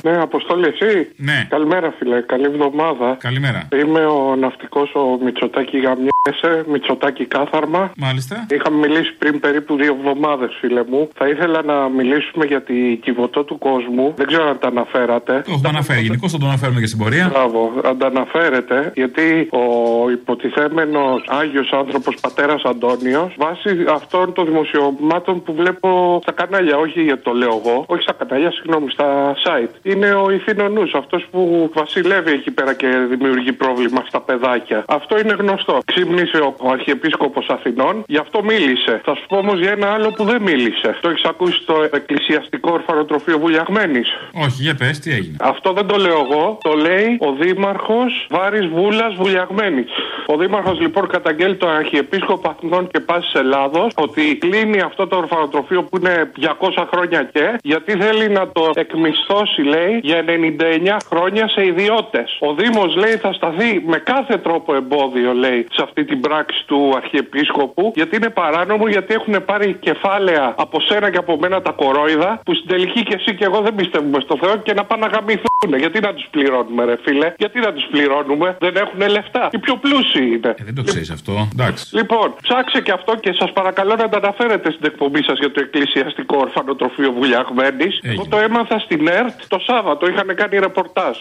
[0.02, 1.08] Ναι, Αποστόλη, εσύ.
[1.16, 1.46] Ναι.
[1.48, 2.20] Καλημέρα, φίλε.
[2.20, 3.16] Καλή εβδομάδα.
[3.20, 3.68] Καλημέρα.
[3.80, 7.92] Είμαι ο ναυτικός ο Μητσοτάκη Γαμιέσαι, Μητσοτάκη Κάθαρμα.
[7.96, 8.46] Μάλιστα.
[8.50, 11.08] Είχαμε μιλήσει πριν περίπου δύο εβδομάδες, φίλε μου.
[11.14, 14.12] Θα ήθελα να μιλήσουμε για τη κυβωτό του κόσμου.
[14.16, 15.32] Δεν ξέρω αν τα αναφέρατε.
[15.32, 16.00] Το έχουμε αναφέρει.
[16.00, 17.28] Γενικώς θα το αναφέρουμε και στην πορεία.
[17.32, 19.64] Μπράβο, αν τα αναφέρετε, γιατί ο
[20.10, 27.22] υποτιθέμενος Άγιος άνθρωπος πατέρας Αντώνιος, βάσει αυτών των δημοσιογμάτων που βλέπω στα κανάλια, όχι γιατί
[27.22, 29.74] το λέω εγώ, όχι στα κανάλια, συγγνώμη, στα site.
[29.92, 34.84] Είναι ο ηθήνο αυτός που βασιλεύει εκεί πέρα και δημιουργεί πρόβλημα στα παιδάκια.
[34.88, 35.78] Αυτό είναι γνωστό.
[35.84, 39.00] Ξύπνησε ο Αρχιεπίσκοπος Αθηνών, γι' αυτό μίλησε.
[39.04, 40.96] Θα σου πω όμως για ένα άλλο που δεν μίλησε.
[41.00, 45.36] Το έχεις ακούσει στο εκκλησιαστικό ορφανοτροφείο Βουλιαγμένης; Όχι, για πες, τι έγινε.
[45.40, 49.90] Αυτό δεν το λέω εγώ, το λέει ο Δήμαρχος Βάρης Βούλας Βουλιαγμένης.
[50.26, 55.82] Ο Δήμαρχος λοιπόν καταγγέλει τον Αρχιεπίσκοπο Αθηνών και Πάση Ελλάδος ότι κλείνει αυτό το ορφανοτροφείο
[55.82, 61.66] που είναι 200 χρόνια και γιατί θέλει να το εκμισθώσει, λέει, για 99 χρόνια σε
[61.66, 62.36] ιδιώτες.
[62.40, 66.92] Ο Δήμος λέει θα σταθεί με κάθε τρόπο εμπόδιο, λέει, σε αυτή την πράξη του
[66.96, 72.40] Αρχιεπίσκοπου γιατί είναι παράνομο, γιατί έχουν πάρει κεφάλαια από σένα και από μένα τα κορόιδα
[72.44, 75.08] που στην τελική και εσύ και εγώ δεν πιστεύουμε στο Θεό και να πάνε να
[75.14, 75.78] γαμηθούν.
[75.78, 79.48] Γιατί να τους πληρώνουμε, ρε φίλε, γιατί να τους πληρώνουμε, δεν έχουν λεφτά.
[79.52, 80.54] Οι πιο πλούσιοι είναι.
[80.68, 81.48] Δεν το ξέρεις αυτό.
[81.52, 81.96] Εντάξει.
[81.96, 85.60] Λοιπόν, ψάξε και αυτό και σας παρακαλώ να τα αναφέρετε στην εκπομπή σας για το
[85.60, 87.98] εκκλησιαστικό ορφανοτροφείο Βουλιαγμένης.
[88.02, 91.16] Εγώ το έμαθα στην ΕΡΤ το Σάββατο, είχαν κάνει ρεπορτάζ.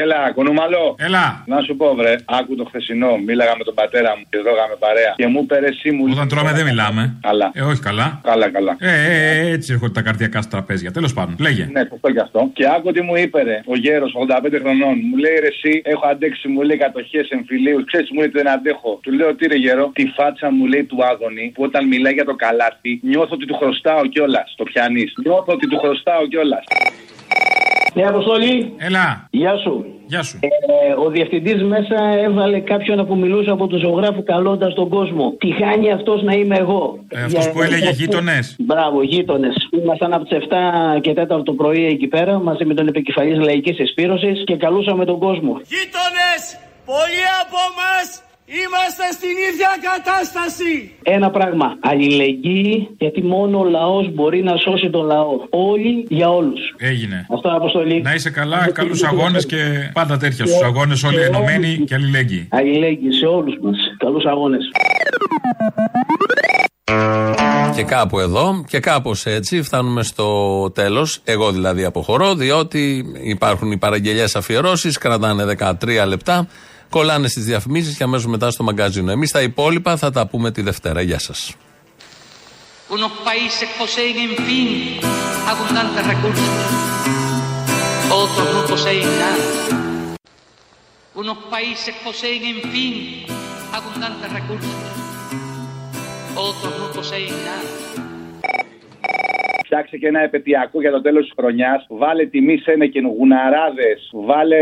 [0.00, 0.94] Έλα, κουνούμαλο.
[0.98, 1.44] Έλα.
[1.46, 3.16] Να σου πω, βρε, άκου το χθεσινό.
[3.26, 5.12] Μίλαγα με τον πατέρα μου και τρώγαμε παρέα.
[5.16, 6.04] Και μου πέρε εσύ μου.
[6.10, 7.18] Όταν τρώμε δεν μιλάμε.
[7.22, 7.50] Καλά.
[7.54, 8.20] Ε, όχι καλά.
[8.22, 8.76] Καλά, καλά.
[8.80, 10.90] Ε, ε, ε, έτσι έρχονται τα καρδιακά στα τραπέζια.
[10.90, 11.68] Τέλος πάντων, λέγε.
[11.72, 12.50] Ναι, σωστό και αυτό.
[12.52, 14.94] Και άκου τι μου είπε ρε, ο γέρος 85 χρονών.
[15.08, 17.84] Μου λέει ρε, εσύ έχω αντέξει, μου λέει κατοχές εμφυλίους.
[17.84, 18.98] Ξέρεις, μου λέει δεν αντέχω.
[19.02, 22.24] Του λέω τι ρε γέρο, τη φάτσα μου λέει του άγωνη που όταν μιλάει για
[22.24, 24.54] το καλάθι νιώθω ότι του χρωστάω κιόλας.
[24.56, 25.12] Το πιάνεις.
[25.22, 26.64] Νιώθω ότι του χρωστάω κιόλας.
[27.94, 28.72] Ναι, Αποστολή.
[28.76, 29.28] Έλα.
[29.30, 29.84] Γεια σου.
[30.06, 30.38] Γεια σου.
[30.40, 30.48] Ε,
[31.06, 35.34] ο διευθυντής μέσα έβαλε κάποιον που μιλούσε από του ζωγράφου καλώντα τον κόσμο.
[35.38, 38.56] Τι χάνει αυτός να είμαι εγώ; Ε, αυτός που έλεγε γείτονες.
[38.58, 39.54] Μπράβο, γείτονες.
[39.82, 43.78] Ήμασταν από τις 7 και 4 το πρωί εκεί πέρα μαζί με τον επικεφαλής λαϊκής
[43.78, 45.52] εσπήρωσης και καλούσαμε τον κόσμο.
[45.72, 46.42] Γείτονες,
[46.84, 50.92] πολλοί από εμάς είμαστε στην ίδια κατάσταση.
[51.02, 51.76] Ένα πράγμα.
[51.80, 55.34] Αλληλεγγύη, γιατί μόνο ο λαός μπορεί να σώσει τον λαό.
[55.50, 56.60] Όλοι για όλους.
[56.78, 57.26] Έγινε.
[57.34, 58.02] Αυτό αποστολή.
[58.02, 62.48] Να είσαι καλά, καλούς αγώνες και πάντα τέτοια στου αγώνες, όλοι ενωμένοι και αλληλέγγυοι.
[62.50, 63.76] Αλληλεγγύη σε όλους μας.
[63.98, 64.70] Καλούς αγώνες.
[67.76, 71.20] Και κάπου εδώ και κάπως έτσι φτάνουμε στο τέλος.
[71.24, 76.48] Εγώ δηλαδή αποχωρώ, διότι υπάρχουν οι παραγγελιές αφιερώσεις, κρατάνε 13 λεπτά,
[76.92, 79.10] κολλάνε στις διαφημίσεις και αμέσως μετά στο μαγκαζίνο.
[79.10, 81.00] Εμείς τα υπόλοιπα θα τα πούμε τη Δευτέρα.
[81.00, 81.54] Γεια σας.
[82.96, 84.68] Unos países poseen, en fin,
[85.52, 86.58] abundantes recursos.
[88.22, 89.44] Otros no poseen nada.
[91.22, 92.94] Unos países poseen, en fin,
[93.78, 94.78] abundantes recursos.
[96.48, 97.70] Otros no poseen nada.
[99.72, 101.86] Φτιάξε και ένα επαιτειακό για το τέλος της χρονιάς.
[101.88, 103.98] Βάλε τιμή Σένεκεν, γουναράδε.
[104.12, 104.60] Βάλε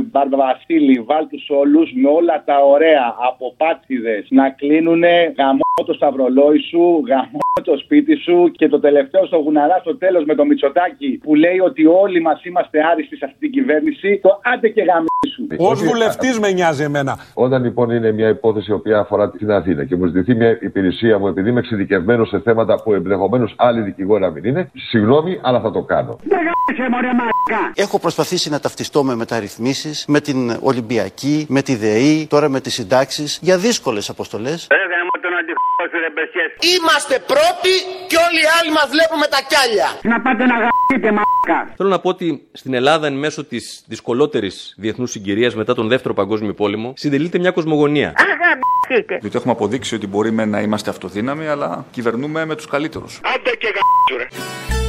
[0.00, 1.00] Μπαρβασίλη.
[1.00, 5.02] Βάλ τους όλους με όλα τα ωραία από πάτσιδε να κλείνουν
[5.36, 10.24] γαμό το σταυρολόι σου, γαμό το σπίτι σου και το τελευταίο στο γουναρά στο τέλος
[10.24, 14.20] με το Μητσοτάκι που λέει ότι όλοι μας είμαστε άριστοι σε αυτή την κυβέρνηση.
[14.22, 15.42] Το άντε και γαμίσου.
[15.58, 17.18] Ω βουλευτής με νοιάζει εμένα.
[17.34, 21.18] Όταν λοιπόν είναι μια υπόθεση η οποία αφορά την Αθήνα και μου ζητηθεί μια υπηρεσία
[21.18, 25.60] μου επειδή είμαι εξειδικευμένος σε θέματα που ενδεχομένως άλλοι δικηγόροι να μην είναι, συγγνώμη, αλλά
[25.60, 26.18] θα το κάνω.
[27.74, 32.74] Έχω προσπαθήσει να ταυτιστώ με μεταρρυθμίσεις, με την Ολυμπιακή, με τη ΔΕΗ, τώρα με τις
[32.74, 34.66] συντάξεις για δύσκολες αποστολές.
[36.74, 37.72] Είμαστε πρώτοι
[38.10, 39.88] και όλοι οι άλλοι μας βλέπουμε τα κιάλια.
[40.02, 41.74] Να πάτε να γαμπείτε μαλάκα.
[41.76, 46.14] Θέλω να πω ότι στην Ελλάδα, εν μέσω της δυσκολότερης διεθνούς συγκυρίας μετά τον Δεύτερο
[46.14, 48.12] Παγκόσμιο Πόλεμο, συντελείται μια κοσμογονία.
[49.20, 53.20] Διότι έχουμε αποδείξει ότι μπορούμε να είμαστε αυτοδύναμοι, αλλά κυβερνούμε με τους καλύτερους.
[53.34, 54.85] Άντε και γαμπίσου ρε.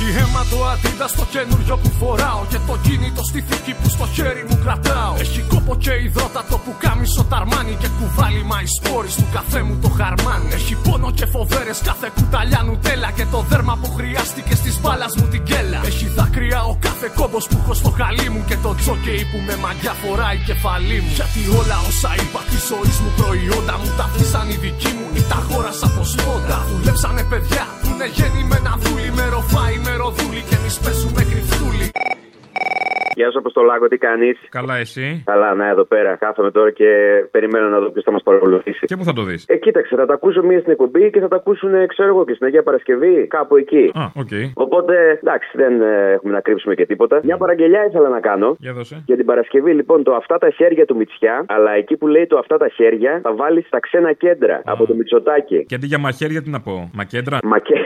[0.00, 4.06] Έχει αίμα το αντίδα στο καινούριο που φοράω Και το κινητό στη θήκη που στο
[4.14, 7.26] χέρι μου κρατάω Έχει κόπο και υδρότατο που κάμισο
[8.76, 10.42] σπόρι του καθέ μου το χαρμάν.
[10.58, 13.10] Έχει πόνο και φοβέρες κάθε κουταλιά νουτέλα.
[13.16, 15.80] Και το δέρμα που χρειάστηκε στις μπάλα μου την κέλα.
[15.90, 18.42] Έχει δάκρυα ο κάθε κόμπος που έχω στο χαλί μου.
[18.48, 21.12] Και το τζόκεϊ που με μαγιά φοράει κεφαλή μου.
[21.18, 25.20] Γιατί όλα όσα είπα της ζωής μου προϊόντα μου τα αφήσαν οι δικοί μου ή
[25.30, 26.58] τα αγόρασα από σπόντα.
[26.70, 27.64] Δουλέψανε παιδιά
[27.98, 29.12] που είναι γεννημένα δούλοι.
[29.12, 31.97] Μεροφάι, μεροδούλι και εμείς πέσουμε κρυφτούλοι.
[33.18, 36.16] Γεια σου, Αποστολάκο, τι κάνεις; Καλά, εσύ; Καλά, να εδώ πέρα.
[36.16, 36.90] Κάθομαι τώρα και
[37.30, 38.86] περιμένω να δω ποιος θα μας παρακολουθήσει.
[38.86, 41.28] Και πού θα το δεις; Ε, κοίταξε, θα τα ακούσω μία στην εκπομπή και θα
[41.28, 43.90] τα ακούσουν, ε, ξέρω εγώ, και στην Αγία Παρασκευή, κάπου εκεί.
[43.94, 44.28] Α, οκ.
[44.54, 47.20] Οπότε, εντάξει, δεν ε, έχουμε να κρύψουμε και τίποτα.
[47.22, 48.56] Μια παραγγελιά ήθελα να κάνω.
[48.58, 49.02] Για δώσε.
[49.06, 52.38] Για την Παρασκευή, λοιπόν, το αυτά τα χέρια του Μητσιά, αλλά εκεί που λέει το
[52.38, 55.64] αυτά τα χέρια θα βάλεις στα ξένα κέντρα από το Μητσοτάκι.
[55.64, 56.90] Και αντί για μαχαίρια, τι να πω.
[56.94, 57.80] Μακέντρα; Μακέ.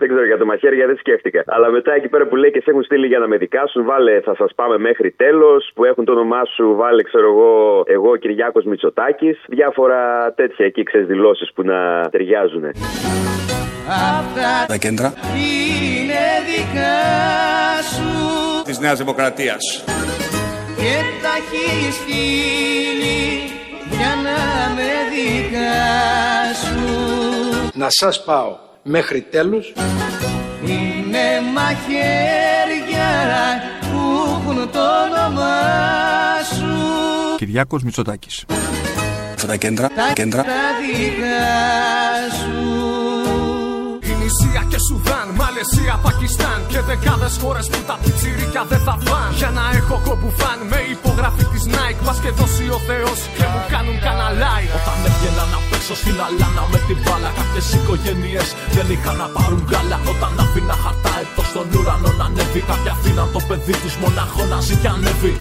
[0.00, 1.42] Δεν ξέρω για το μαχαίρια, δεν σκέφτηκα.
[1.46, 4.20] Αλλά μετά εκεί πέρα που λέει και σε έχουν στείλει για να με δικάσουν, βάλε
[4.20, 5.70] θα σας πάμε μέχρι τέλος.
[5.74, 9.44] Που έχουν το όνομά σου, βάλε ξέρω εγώ, εγώ Κυριάκος Μητσοτάκης.
[9.48, 12.64] Διάφορα τέτοια εκεί ξέρεις δηλώσεις που να ταιριάζουν.
[14.18, 15.12] Αυτά Τα κέντρα.
[15.34, 16.96] είναι δικά
[17.92, 19.84] σου Της Νέας Δημοκρατίας.
[20.76, 23.20] και τα έχεις στείλει
[23.90, 24.38] για να
[24.74, 25.74] με δικά
[26.64, 26.82] σου.
[27.74, 29.72] Να σας πάω μέχρι τέλους.
[30.64, 33.10] Είναι μαχαίρια
[33.80, 35.56] που έχουν το όνομά
[36.56, 38.44] σου Κυριάκος Μητσοτάκης.
[39.34, 39.88] Αυτά τα κέντρα.
[39.88, 40.42] τα, Κέντρα.
[40.42, 42.87] τα δικά σου.
[44.28, 49.28] Ινησία και Σουδάν, Μαλαισία, Πακιστάν και δεκάδες χώρες που τα πιτσιρίκια δεν θα φαν.
[49.40, 52.00] Για να έχω κομπουφάν με υπογραφή της Nike.
[52.06, 54.66] Μα και δώσει ο Θεός και μου κάνουν καναλάι.
[54.78, 59.62] Όταν έβγαινα να παίξω στην αλάνα με την μπάλα, κάποιες οικογένειες δεν είχαν να πάρουν
[59.70, 59.98] γάλα.
[60.12, 64.58] Όταν αφήνα χαρτά έτος στον ουρανό να ανέβει, κάποια αφήναν το παιδί τους μονάχο να
[64.66, 65.32] ζει και ανέβει.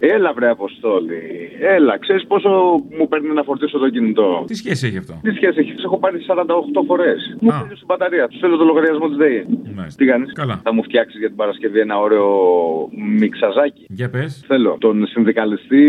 [0.00, 1.20] Έλα, βρε Αποστόλη.
[1.60, 2.48] Έλα, ξέρεις πόσο
[2.98, 5.98] μου παίρνει να φορτίσω το κινητό; Τι σχέση έχει αυτό; Τι σχέση έχει, σε έχω
[5.98, 7.36] πάρει 48 φορές.
[7.40, 8.28] Μου θέλει την μπαταρία.
[8.28, 9.46] Τους θέλω το λογαριασμό της ΔΕΗ.
[9.96, 10.60] Τι κάνεις, Καλά.
[10.64, 12.28] θα μου φτιάξεις για την Παρασκευή ένα ωραίο
[13.18, 13.84] μιξαζάκι.
[13.88, 14.44] Για πες.
[14.46, 15.84] Θέλω τον συνδικαλιστή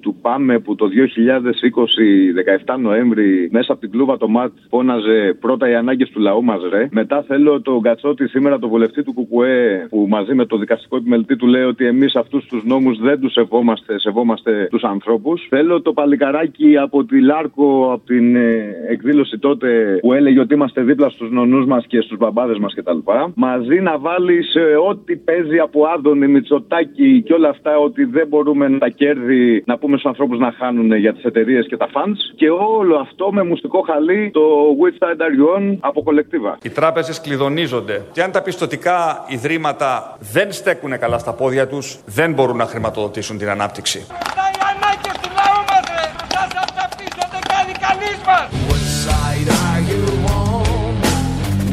[0.00, 2.32] του ΠΑΜΕ που το 2020,
[2.66, 6.60] 17 Νοέμβρη, μέσα από την κλούβα το ΜΑΤ φώναζε πρώτα οι ανάγκες του λαού μας,
[6.70, 6.88] ρε.
[6.90, 11.36] Μετά θέλω τον Κατσότη σήμερα, τον βουλευτή του ΚΚΕ, που μαζί με το δικαστικό επιμελητή
[11.36, 15.46] του λέει ότι εμείς αυτούς τους νόμους δεν τους σεβόμαστε, σεβόμαστε τους ανθρώπους.
[15.48, 20.82] Θέλω το παλικαράκι από τη Λάρκο, από την ε, εκδήλωση τότε που έλεγε ότι είμαστε
[20.82, 22.98] δίπλα στους νονούς μας και στους μπαμπάδες μας κτλ.
[23.34, 24.54] Μαζί να βάλεις
[24.88, 29.96] ό,τι παίζει από Άδωνη, Μητσοτάκη και όλα αυτά, ότι δεν μπορούμε τα κέρδη να πούμε
[29.96, 32.20] στους ανθρώπους να χάνουν για τις εταιρείες και τα funds.
[32.36, 34.40] Και όλο αυτό με μουστικό χαλί, το
[34.80, 36.58] Which Side Are You On από κολεκτίβα.
[36.62, 38.04] Οι τράπεζες κλειδονίζονται.
[38.12, 43.35] Και αν τα πιστοτικά ιδρύματα δεν στέκουν καλά στα πόδια τους, δεν μπορούν να χρηματοδοτήσουν
[43.38, 43.98] την ανάπτυξη.
[43.98, 48.84] οι ανάγκες του λαού μας ρε Να σας τα πίσω δεν κάνει κανείς μας What
[49.04, 50.02] side are you
[50.40, 50.96] on;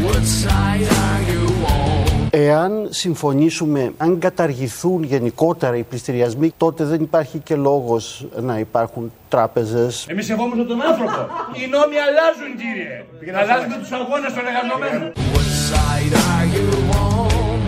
[0.05, 7.37] What side are you on; Εάν συμφωνήσουμε, αν καταργηθούν γενικότερα οι πληστηριασμοί, τότε δεν υπάρχει
[7.37, 10.05] και λόγος να υπάρχουν τράπεζες.
[10.09, 11.27] Εμείς σεβόμαστε τον άνθρωπο.
[11.53, 13.05] Οι νόμοι αλλάζουν κύριε.
[13.39, 15.11] Αλλάζουν τους αγώνες των εργαζομένων.
[15.33, 16.67] What side are you
[17.03, 17.59] on;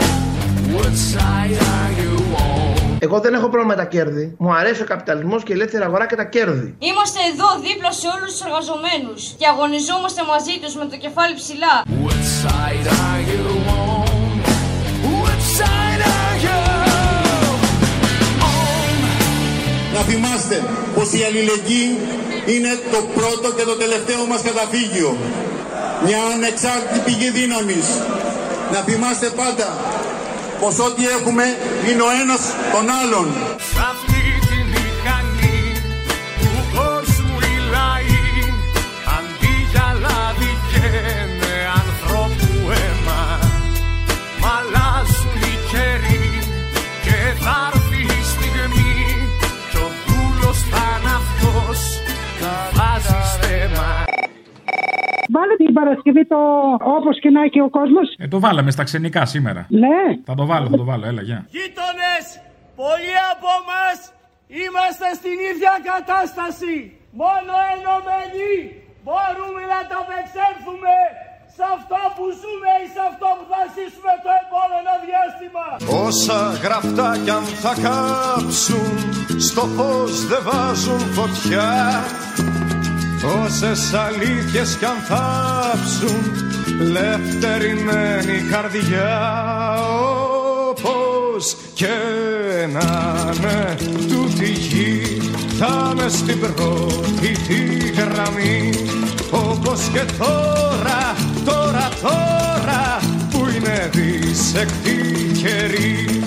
[0.78, 1.75] What side are you on
[3.08, 4.26] Εγώ δεν έχω πρόβλημα με τα κέρδη.
[4.44, 6.68] Μου αρέσει ο καπιταλισμός και η ελεύθερη αγορά και τα κέρδη.
[6.90, 11.74] Είμαστε εδώ δίπλα σε όλους τους εργαζομένους και αγωνιζόμαστε μαζί τους με το κεφάλι ψηλά.
[12.06, 13.46] What side are you
[13.86, 14.36] on;
[15.22, 16.60] What side are you
[19.96, 20.58] Να θυμάστε
[20.96, 21.90] πως η αλληλεγγύη
[22.54, 25.10] είναι το πρώτο και το τελευταίο μας καταφύγιο.
[26.06, 27.88] Μια ανεξάρτητη πηγή δύναμης.
[28.74, 29.68] Να θυμάστε πάντα
[30.66, 31.44] πως ό,τι έχουμε
[31.90, 32.42] είναι ο ένας
[32.72, 33.28] τον άλλον.
[55.36, 56.40] Βάλε την Παρασκευή το
[56.98, 58.08] όπως και να έχει ο κόσμος.
[58.24, 59.62] Ε, το βάλαμε στα ξενικά σήμερα.
[59.84, 60.02] Ναι.
[60.30, 61.40] Θα το βάλω, θα το βάλω, έλα, γεια.
[61.56, 62.26] Γείτονες,
[62.82, 63.98] πολλοί από μας
[64.64, 66.76] είμαστε στην ίδια κατάσταση.
[67.22, 68.54] Μόνο ενωμένοι
[69.04, 70.96] μπορούμε να τα απεξέλθουμε
[71.56, 75.66] σε αυτό που ζούμε ή σε αυτό που θα ζήσουμε το επόμενο διάστημα.
[76.06, 78.94] Όσα γραφτά κι αν θα κάψουν
[79.48, 81.70] Στο φως δεν βάζουν φωτιά
[83.44, 86.24] Όσες αλήθειες κι αν θάψουν
[86.80, 89.76] Λευτερημένη καρδιά
[90.70, 91.96] Όπως και
[92.72, 93.76] να είναι
[94.08, 95.16] τούτη γη
[95.58, 98.70] Κοιτάμε στην πρώτη τη γραμμή.
[99.32, 101.16] Όπως και τώρα,
[101.46, 103.00] τώρα, τώρα
[103.32, 106.20] που είναι δυσεκτή καιρή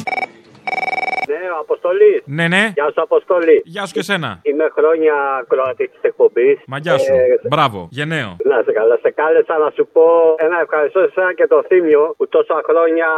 [1.31, 2.19] Ναι, ο Αποστολής.
[2.39, 2.63] Ναι, ναι.
[2.79, 3.59] Γεια σου, Αποστολή.
[3.75, 4.31] Γεια σου και σένα.
[4.49, 5.15] Είμαι χρόνια
[5.51, 6.57] Κροατή της εκπομπής.
[6.73, 7.15] Μα γεια σου.
[7.53, 8.31] Μπράβο, γενναίο.
[8.51, 8.97] Να σε καλά.
[9.05, 10.07] Σε κάλεσα να σου πω
[10.47, 13.09] ένα ευχαριστώ σε εσένα και το θύμιο που τόσα χρόνια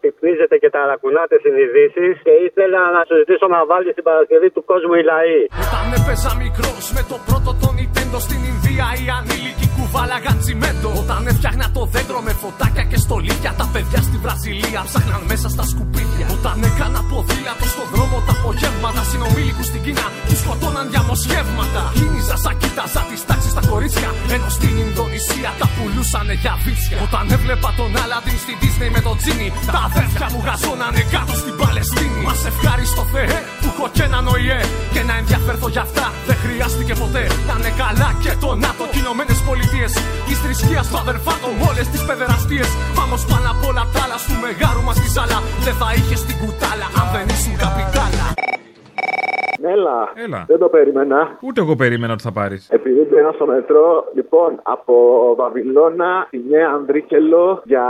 [0.00, 4.94] πυπνίζετε και ταρακουνάτε συνειδήσεις και ήθελα να σου ζητήσω να βάλεις στην Παρασκευή του κόσμου
[5.00, 5.40] οι λαοί.
[5.64, 10.88] Όταν έπαιζα μικρός με το πρώτο το Nintendo στην Ινδία, οι ανήλικοι κουβάλαγαν τσιμέντο.
[11.02, 12.75] Όταν έφτιαχνα το δέντρο με φωτάκια
[13.06, 16.26] και στολίδια, τα παιδιά στη Βραζιλία ψάχναν μέσα στα σκουπίδια.
[16.36, 17.75] Όταν έκανα ποδήλατο στο δρόμο τα
[18.56, 21.82] απογεύματα, συνομήλικου στην Κίνα τους σκοτώναν διαμοσχεύματα.
[21.98, 26.96] Κίνηζα σαν κοίταζα τις τάξεις στα κορίτσια, ενώ στην Ινδονησία τα πουλούσανε για βίτσια.
[27.06, 31.54] Όταν έβλεπα τον Άλαντιν στην Disney με τον Τζίνι, τα αδέρφια μου γαζώνανε κάτω στην
[31.60, 32.20] Παλαιστίνη.
[32.28, 34.60] Μας ευχάριστο Θεέ που έχω και έναν ΟΗΕ
[34.94, 37.24] και να ενδιαφέρθω για αυτά δεν χρειάστηκε ποτέ.
[37.48, 39.92] Να είναι καλά και το ΝΑΤΟ και Ηνωμένες Πολιτείες.
[40.26, 42.68] Της θρησκείας του αδερφάτων όλες τις παιδεραστίες.
[42.96, 45.38] Πάμε πάνω απ' όλα τα άλλα, του μεγάρου μας τη ζάλα.
[45.64, 48.25] Δεν θα είχες την κουτάλα αν δεν ήσουν καπιτάλα.
[49.74, 49.98] Έλα.
[50.24, 50.44] Έλα.
[50.46, 51.18] Δεν το περίμενα.
[51.46, 52.68] Ούτε εγώ περίμενα ότι θα πάρεις.
[52.70, 54.94] Επειδή μπαίνω στο μετρό, λοιπόν, από
[55.38, 57.84] Βαβυλώνα, τη Νέα Ανδρίκελο, για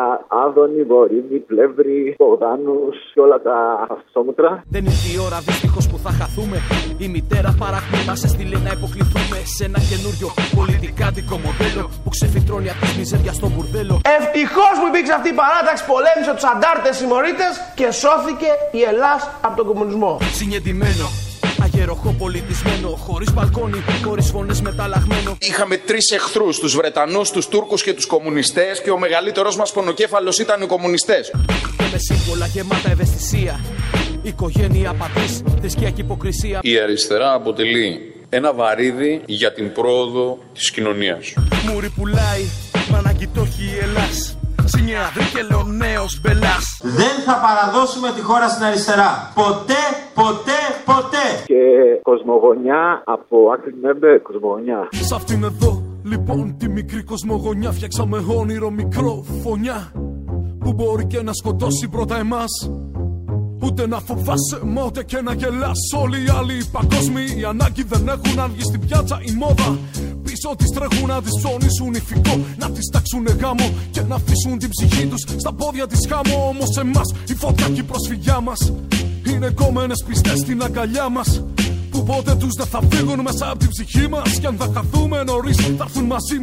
[0.45, 2.79] Άδωνη, Βορύμη, Πλεύρη, Μπογδάνου
[3.15, 4.51] και όλα τα αυτόμετρα.
[4.75, 6.57] Δεν είναι η ώρα δυστυχώς που θα χαθούμε.
[7.05, 12.83] Η μητέρα παραχμή μα έστειλε να υποκληθούμε σε ένα καινούριο πολιτικάντικο μοντέλο που ξεφυτρώνει από
[12.87, 13.95] τη μιζέρια στο μπουρδέλο.
[14.19, 19.55] Ευτυχώς που υπήρξε αυτή η παράταξη, πολέμησε τους αντάρτες συμμορίτες και σώθηκε η Ελλάδα από
[19.61, 20.13] τον κομμουνισμό.
[20.41, 21.07] Συνεντημένο,
[21.63, 25.37] αγεροχό πολιτισμένο, χωρίς μπαλκόνι, χωρίς φωνές μεταλλαγμένο.
[25.39, 30.39] Είχαμε τρεις εχθρούς, τους Βρετανούς, τους Τούρκους και τους κομμουνιστές, και ο μεγαλύτερος μας πονοκέφαλος
[30.39, 31.31] ήταν οι κομμουνιστές.
[31.77, 33.61] Και με σύμβολα γεμάτα ευαισθησία.
[34.23, 36.59] Οικογένεια, πατή, θρησκεία και υποκρισία.
[36.63, 41.35] Η αριστερά αποτελεί ένα βαρύδι για την πρόοδο της κοινωνίας.
[41.73, 42.45] Μουρι πουλάει,
[42.91, 44.36] μα αναγκητόχει η Ελλάς.
[44.87, 46.65] Συνιαδρή και λεωνέος μπελάς.
[46.83, 49.11] Δεν θα παραδώσουμε τη χώρα στην αριστερά.
[49.35, 49.83] Ποτέ,
[50.15, 51.27] ποτέ, ποτέ.
[51.51, 51.63] Και
[52.03, 54.89] κοσμογονιά από άκρη μέμπε, κοσμογονιά.
[55.09, 59.93] Σ' αυτήν εδώ, λοιπόν, τη μικρή κοσμογονιά φτιάξαμε όνειρο μικρό φωνιά.
[60.61, 62.53] Που μπορεί και να σκοτώσει πρώτα εμάς.
[63.63, 67.83] Ούτε να φοβάσαι, μα ούτε και να γελάς Όλοι οι άλλοι οι παγκόσμιοι οι ανάγκη
[67.83, 69.79] δεν έχουν αν βγει στην πιάτσα η μόδα
[70.37, 74.69] Πίσω τις τρέχουν να τις ψωνίσουν ηφικό Να τις τάξουνε γάμο και να αφήσουν την
[74.69, 76.49] ψυχή τους Στα πόδια της χάμω.
[76.49, 78.73] Όμως εμάς η φωτιά και η προσφυγιά μας
[79.27, 81.43] Είναι κόμενες πιστές στην αγκαλιά μας
[81.91, 84.39] που ποτέ τους δεν θα φύγουν μέσα από την ψυχή μας.
[84.41, 86.39] Και αν θα χαθούμε νωρίς θα έρθουν μαζί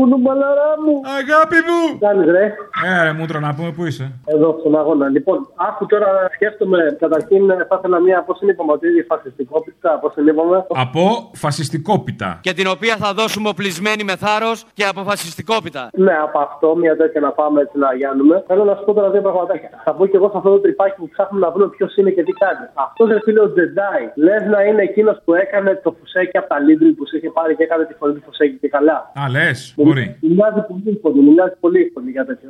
[0.00, 0.94] μας Κουνουμπαλαρά μου.
[1.20, 1.80] Αγάπη μου.
[2.06, 2.44] Κάνεις ρε.
[2.86, 5.06] Ε, ρε, μούτρο να πούμε, πού είσαι; Εδώ στον αγώνα.
[5.08, 5.38] Λοιπόν,
[5.68, 6.96] άκου τώρα σκέφτομαι.
[6.98, 10.56] Καταρχήν θα ήθελα μία, πώς την είπαμε, ότι η φασιστικότητα, πώς την είπαμε.
[10.84, 12.38] Από φασιστικόπιτα.
[12.46, 15.82] Και την οποία θα δώσουμε οπλισμένη με θάρρος και αποφασιστικόπιτα.
[15.92, 18.44] Ναι, από αυτό μία τέτοια να πάμε έτσι να γιάνουμε.
[18.46, 19.70] Θέλω να σου πω τώρα δύο πραγματάκια.
[19.84, 22.22] Θα πω και εγώ σε αυτό το τρυπάκι που ψάχνουμε να βρούμε ποιος είναι και
[22.22, 22.64] τι κάνει.
[22.74, 24.04] Αυτός δεν φίλο Τζεντάι.
[24.14, 27.56] Λες να είναι εκείνος που έκανε το φουσέκι από τα Λίντρι που σε είχε πάρει
[27.56, 28.96] και έκανε τη φωνή του φουσέκι και καλά.
[29.20, 30.16] Α, λες, μπορεί.
[30.20, 32.48] Μοιάζει πολύ φωνή, μοιάζει πολύ φωνή για τέτοιο.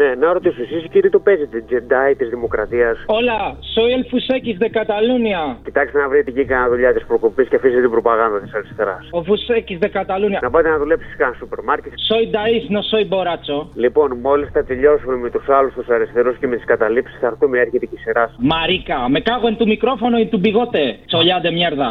[0.00, 3.40] Ναι, να ρωτήσω εσείς κύριε το παίζετε, Τζεντάι της Δημοκρατίας; Hola,
[3.74, 5.42] soy el Fusekis de Cataluña.
[5.64, 9.08] Κοιτάξτε να βρείτε εκεί κανένα δουλειά της προκοπής και αφήστε την προπαγάνδα της αριστεράς.
[9.18, 10.40] Ο Fusekis de Cataluña.
[10.42, 11.92] Να πάτε να δουλέψει σε κανένα σούπερ μάρκετ.
[12.08, 13.66] Soy Daif, no soy borracho.
[13.74, 17.58] Λοιπόν, μόλις θα τελειώσουμε με τους άλλους τους αριστερούς και με τις καταλήψεις, θα έρθουμε
[17.58, 18.36] έρχεται και η σειρά σου.
[18.54, 20.82] Marica, me cago en tu micrófono y tu bigote.
[21.10, 21.88] Cholá de mierda.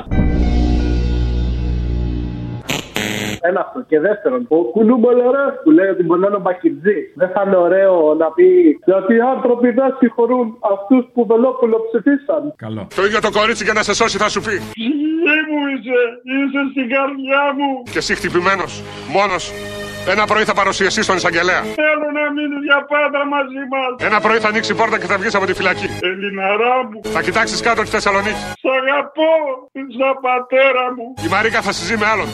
[3.50, 3.80] Ένα αυτό.
[3.90, 6.98] Και δεύτερον, ο κουνούμπαλαρά που λέει ότι μπορεί να είναι ο Μπακιτζή.
[7.22, 8.48] Δεν θα είναι ωραίο να πει
[8.92, 12.42] Γιατί οι άνθρωποι δεν συγχωρούν αυτούς που βελόπουλο ψηφίσαν.
[12.66, 12.88] Καλό.
[12.96, 14.56] Το ίδιο το κορίτσι για να σε σώσει θα σου πει.
[14.76, 16.00] Ψυχή μου είσαι,
[16.34, 17.70] είσαι στην καρδιά μου.
[17.94, 18.72] Και εσύ χτυπημένος,
[19.16, 19.44] μόνος.
[20.14, 21.62] Ένα πρωί θα παρουσιαστεί στον εισαγγελέα.
[21.82, 23.92] Θέλω να μείνει για πάντα μαζί μας.
[24.10, 25.88] Ένα πρωί θα ανοίξει η πόρτα και θα βγεις από τη φυλακή.
[26.12, 26.98] Ελληναρά μου.
[27.16, 28.44] Θα κοιτάξεις κάτω τη Θεσσαλονίκη.
[28.64, 29.34] Σ' αγαπώ,
[29.98, 31.08] σαν πατέρας μου.
[31.26, 32.28] Η Μαρίκα θα συζεί με άλλον.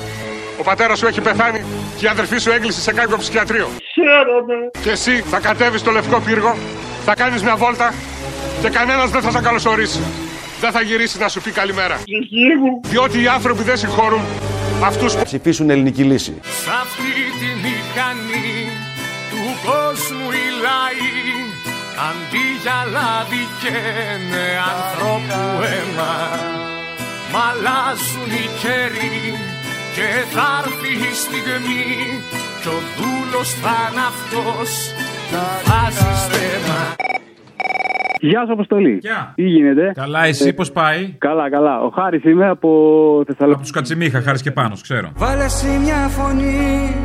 [0.59, 1.65] Ο πατέρας σου έχει πεθάνει
[1.97, 3.69] και η αδερφή σου έγκλεισε σε κάποιο ψυχιατρίο.
[3.93, 4.57] Χαίρομαι.
[4.83, 6.57] Και εσύ θα κατέβεις στο λευκό πύργο,
[7.05, 7.93] θα κάνεις μια βόλτα
[8.61, 9.99] και κανένας δεν θα σε καλωσορίσει.
[10.61, 11.95] Δεν θα γυρίσει να σου πει καλημέρα.
[11.95, 12.81] Ψυχή μου.
[12.83, 14.21] Διότι οι άνθρωποι δεν συγχωρούν
[14.83, 16.33] αυτούς που ψηφίσουν ελληνική λύση.
[16.41, 18.69] Σ' αυτή τη μηχανή
[19.29, 21.17] του κόσμου οι λαοί
[22.09, 26.13] αντί για λάδι καίνε ανθρώπου αίμα
[27.31, 29.48] μ' αλλάζουν οι καιροί
[29.95, 31.83] και θα έρθει η στιγμή
[32.61, 34.69] κι ο δούλος θα είναι αυτός
[35.29, 35.37] που
[35.69, 36.79] βάζει στέμα
[38.21, 38.97] Γεια σου, Αποστολή.
[39.01, 39.31] Γεια.
[39.35, 41.81] Τι γίνεται; Καλά, εσύ Ε, πώς πάει; Καλά, καλά.
[41.81, 42.69] Ο Χάρης είμαι από
[43.25, 43.53] Θεσσαλονίκη.
[43.53, 45.11] Από τους Κατσιμίχα, χάρης και πάνω, ξέρω.
[45.15, 46.95] Βάλε εσύ μια φωνή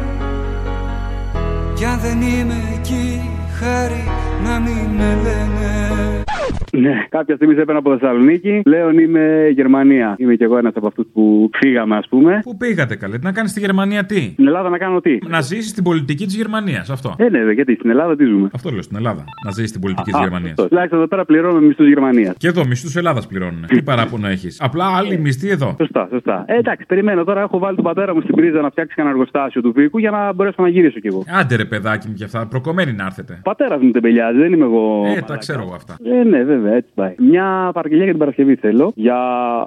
[1.75, 4.05] Κι αν δεν είμαι εκεί Χάρη
[4.45, 6.24] να μην με λένε
[6.73, 8.61] Ναι, κάποια στιγμή σε έπαιρνα από Θεσσαλονίκη.
[8.63, 10.15] Πλέον είμαι Γερμανία.
[10.19, 12.41] Είμαι κι εγώ ένας από αυτούς που φύγαμε, ας πούμε.
[12.43, 15.41] Πού πήγατε καλέ, τι να κάνεις στη Γερμανία τι; Στην Ελλάδα να κάνω τι; Να
[15.41, 17.15] ζήσεις την πολιτική της Γερμανίας, αυτό.
[17.19, 19.25] Ε, ναι, γιατί στην Ελλάδα τι ζούμε; Αυτό λέω στην Ελλάδα.
[19.45, 20.51] Να ζήσεις την πολιτική της Α, Γερμανίας.
[20.51, 20.69] αυτό.
[20.69, 22.35] Τουλάχιστον εδώ πέρα πληρώνουμε μισθούς Γερμανίας.
[22.39, 23.65] Και εδώ μισθούς Ελλάδας πληρώνουν.
[23.67, 24.61] Τι παράπονο έχεις.
[24.61, 25.77] Απλά άλλοι μισθοί εδώ.
[25.79, 26.45] Σωστά, σωστά.
[26.47, 27.41] Ε, εντάξει, περιμένω τώρα.
[27.41, 30.33] Έχω βάλει τον πατέρα μου στην πρίζα να φτιάξει ένα εργοστάσιο του Βίκου για να
[30.33, 31.25] μπορέσω να γυρίσω κι εγώ.
[31.41, 33.41] Άντε ρε παιδάκι μου και αυτά, προκομμένοι να έρθετε.
[33.45, 35.03] Πατέρας μου τεμπελιάζει, δεν είμαι εγώ.
[35.17, 35.97] Ε, τα ξέρω εγώ αυτά.
[36.05, 37.15] Ε, ναι, βέβαια, έτσι πάει.
[37.19, 38.93] Μια παραγγελία για την Παρασκευή θέλω.
[38.95, 39.19] Για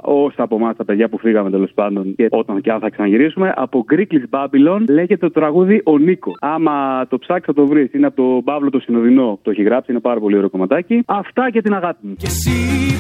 [0.01, 3.53] όσα από εμάς τα παιδιά που φύγαμε τέλος πάντων και όταν και αν θα ξαναγυρίσουμε.
[3.55, 6.35] Από Greeklis Babylon λέγεται το τραγούδι Ο Νίκος.
[6.39, 7.93] Άμα το ψάξει θα το βρεις.
[7.93, 9.91] Είναι από τον Παύλο το Συνοδεινό που το έχει γράψει.
[9.91, 11.03] Είναι πάρα πολύ ωραίο κομματάκι.
[11.05, 12.15] Αυτά και την αγάπη μου.
[12.15, 12.51] Κι εσύ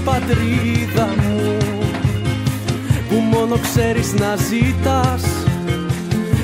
[0.05, 1.57] πατρίδα μου
[3.09, 5.23] Που μόνο ξέρεις να ζήτας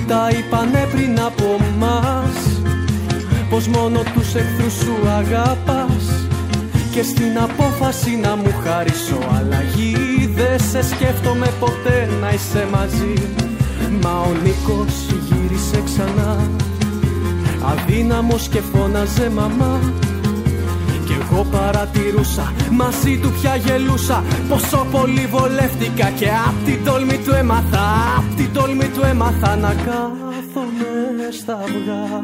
[0.08, 1.48] Τα είπανε πριν από
[1.80, 2.62] μας
[3.50, 6.03] Πως μόνο τους εχθρούς σου αγάπας
[6.94, 9.96] Και στην απόφαση να μου χαρίσω αλλαγή
[10.36, 13.14] Δεν σε σκέφτομαι ποτέ να είσαι μαζί.
[14.02, 14.96] Μα ο Νίκος
[15.28, 16.50] γύρισε ξανά.
[17.72, 19.80] Αδύναμος και φώναζε μαμά.
[21.06, 24.24] Κι εγώ παρατηρούσα, μαζί του πια γελούσα.
[24.50, 27.86] Πόσο πολύ βολεύτηκα και απ' την τόλμη του έμαθα.
[28.18, 32.24] Απ' την τόλμη του έμαθα να κάθομαι στα αυγά.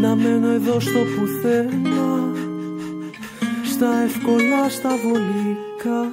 [0.00, 2.38] Να μένω εδώ στο πουθενά
[3.78, 6.10] Στα εύκολα, στα βολικά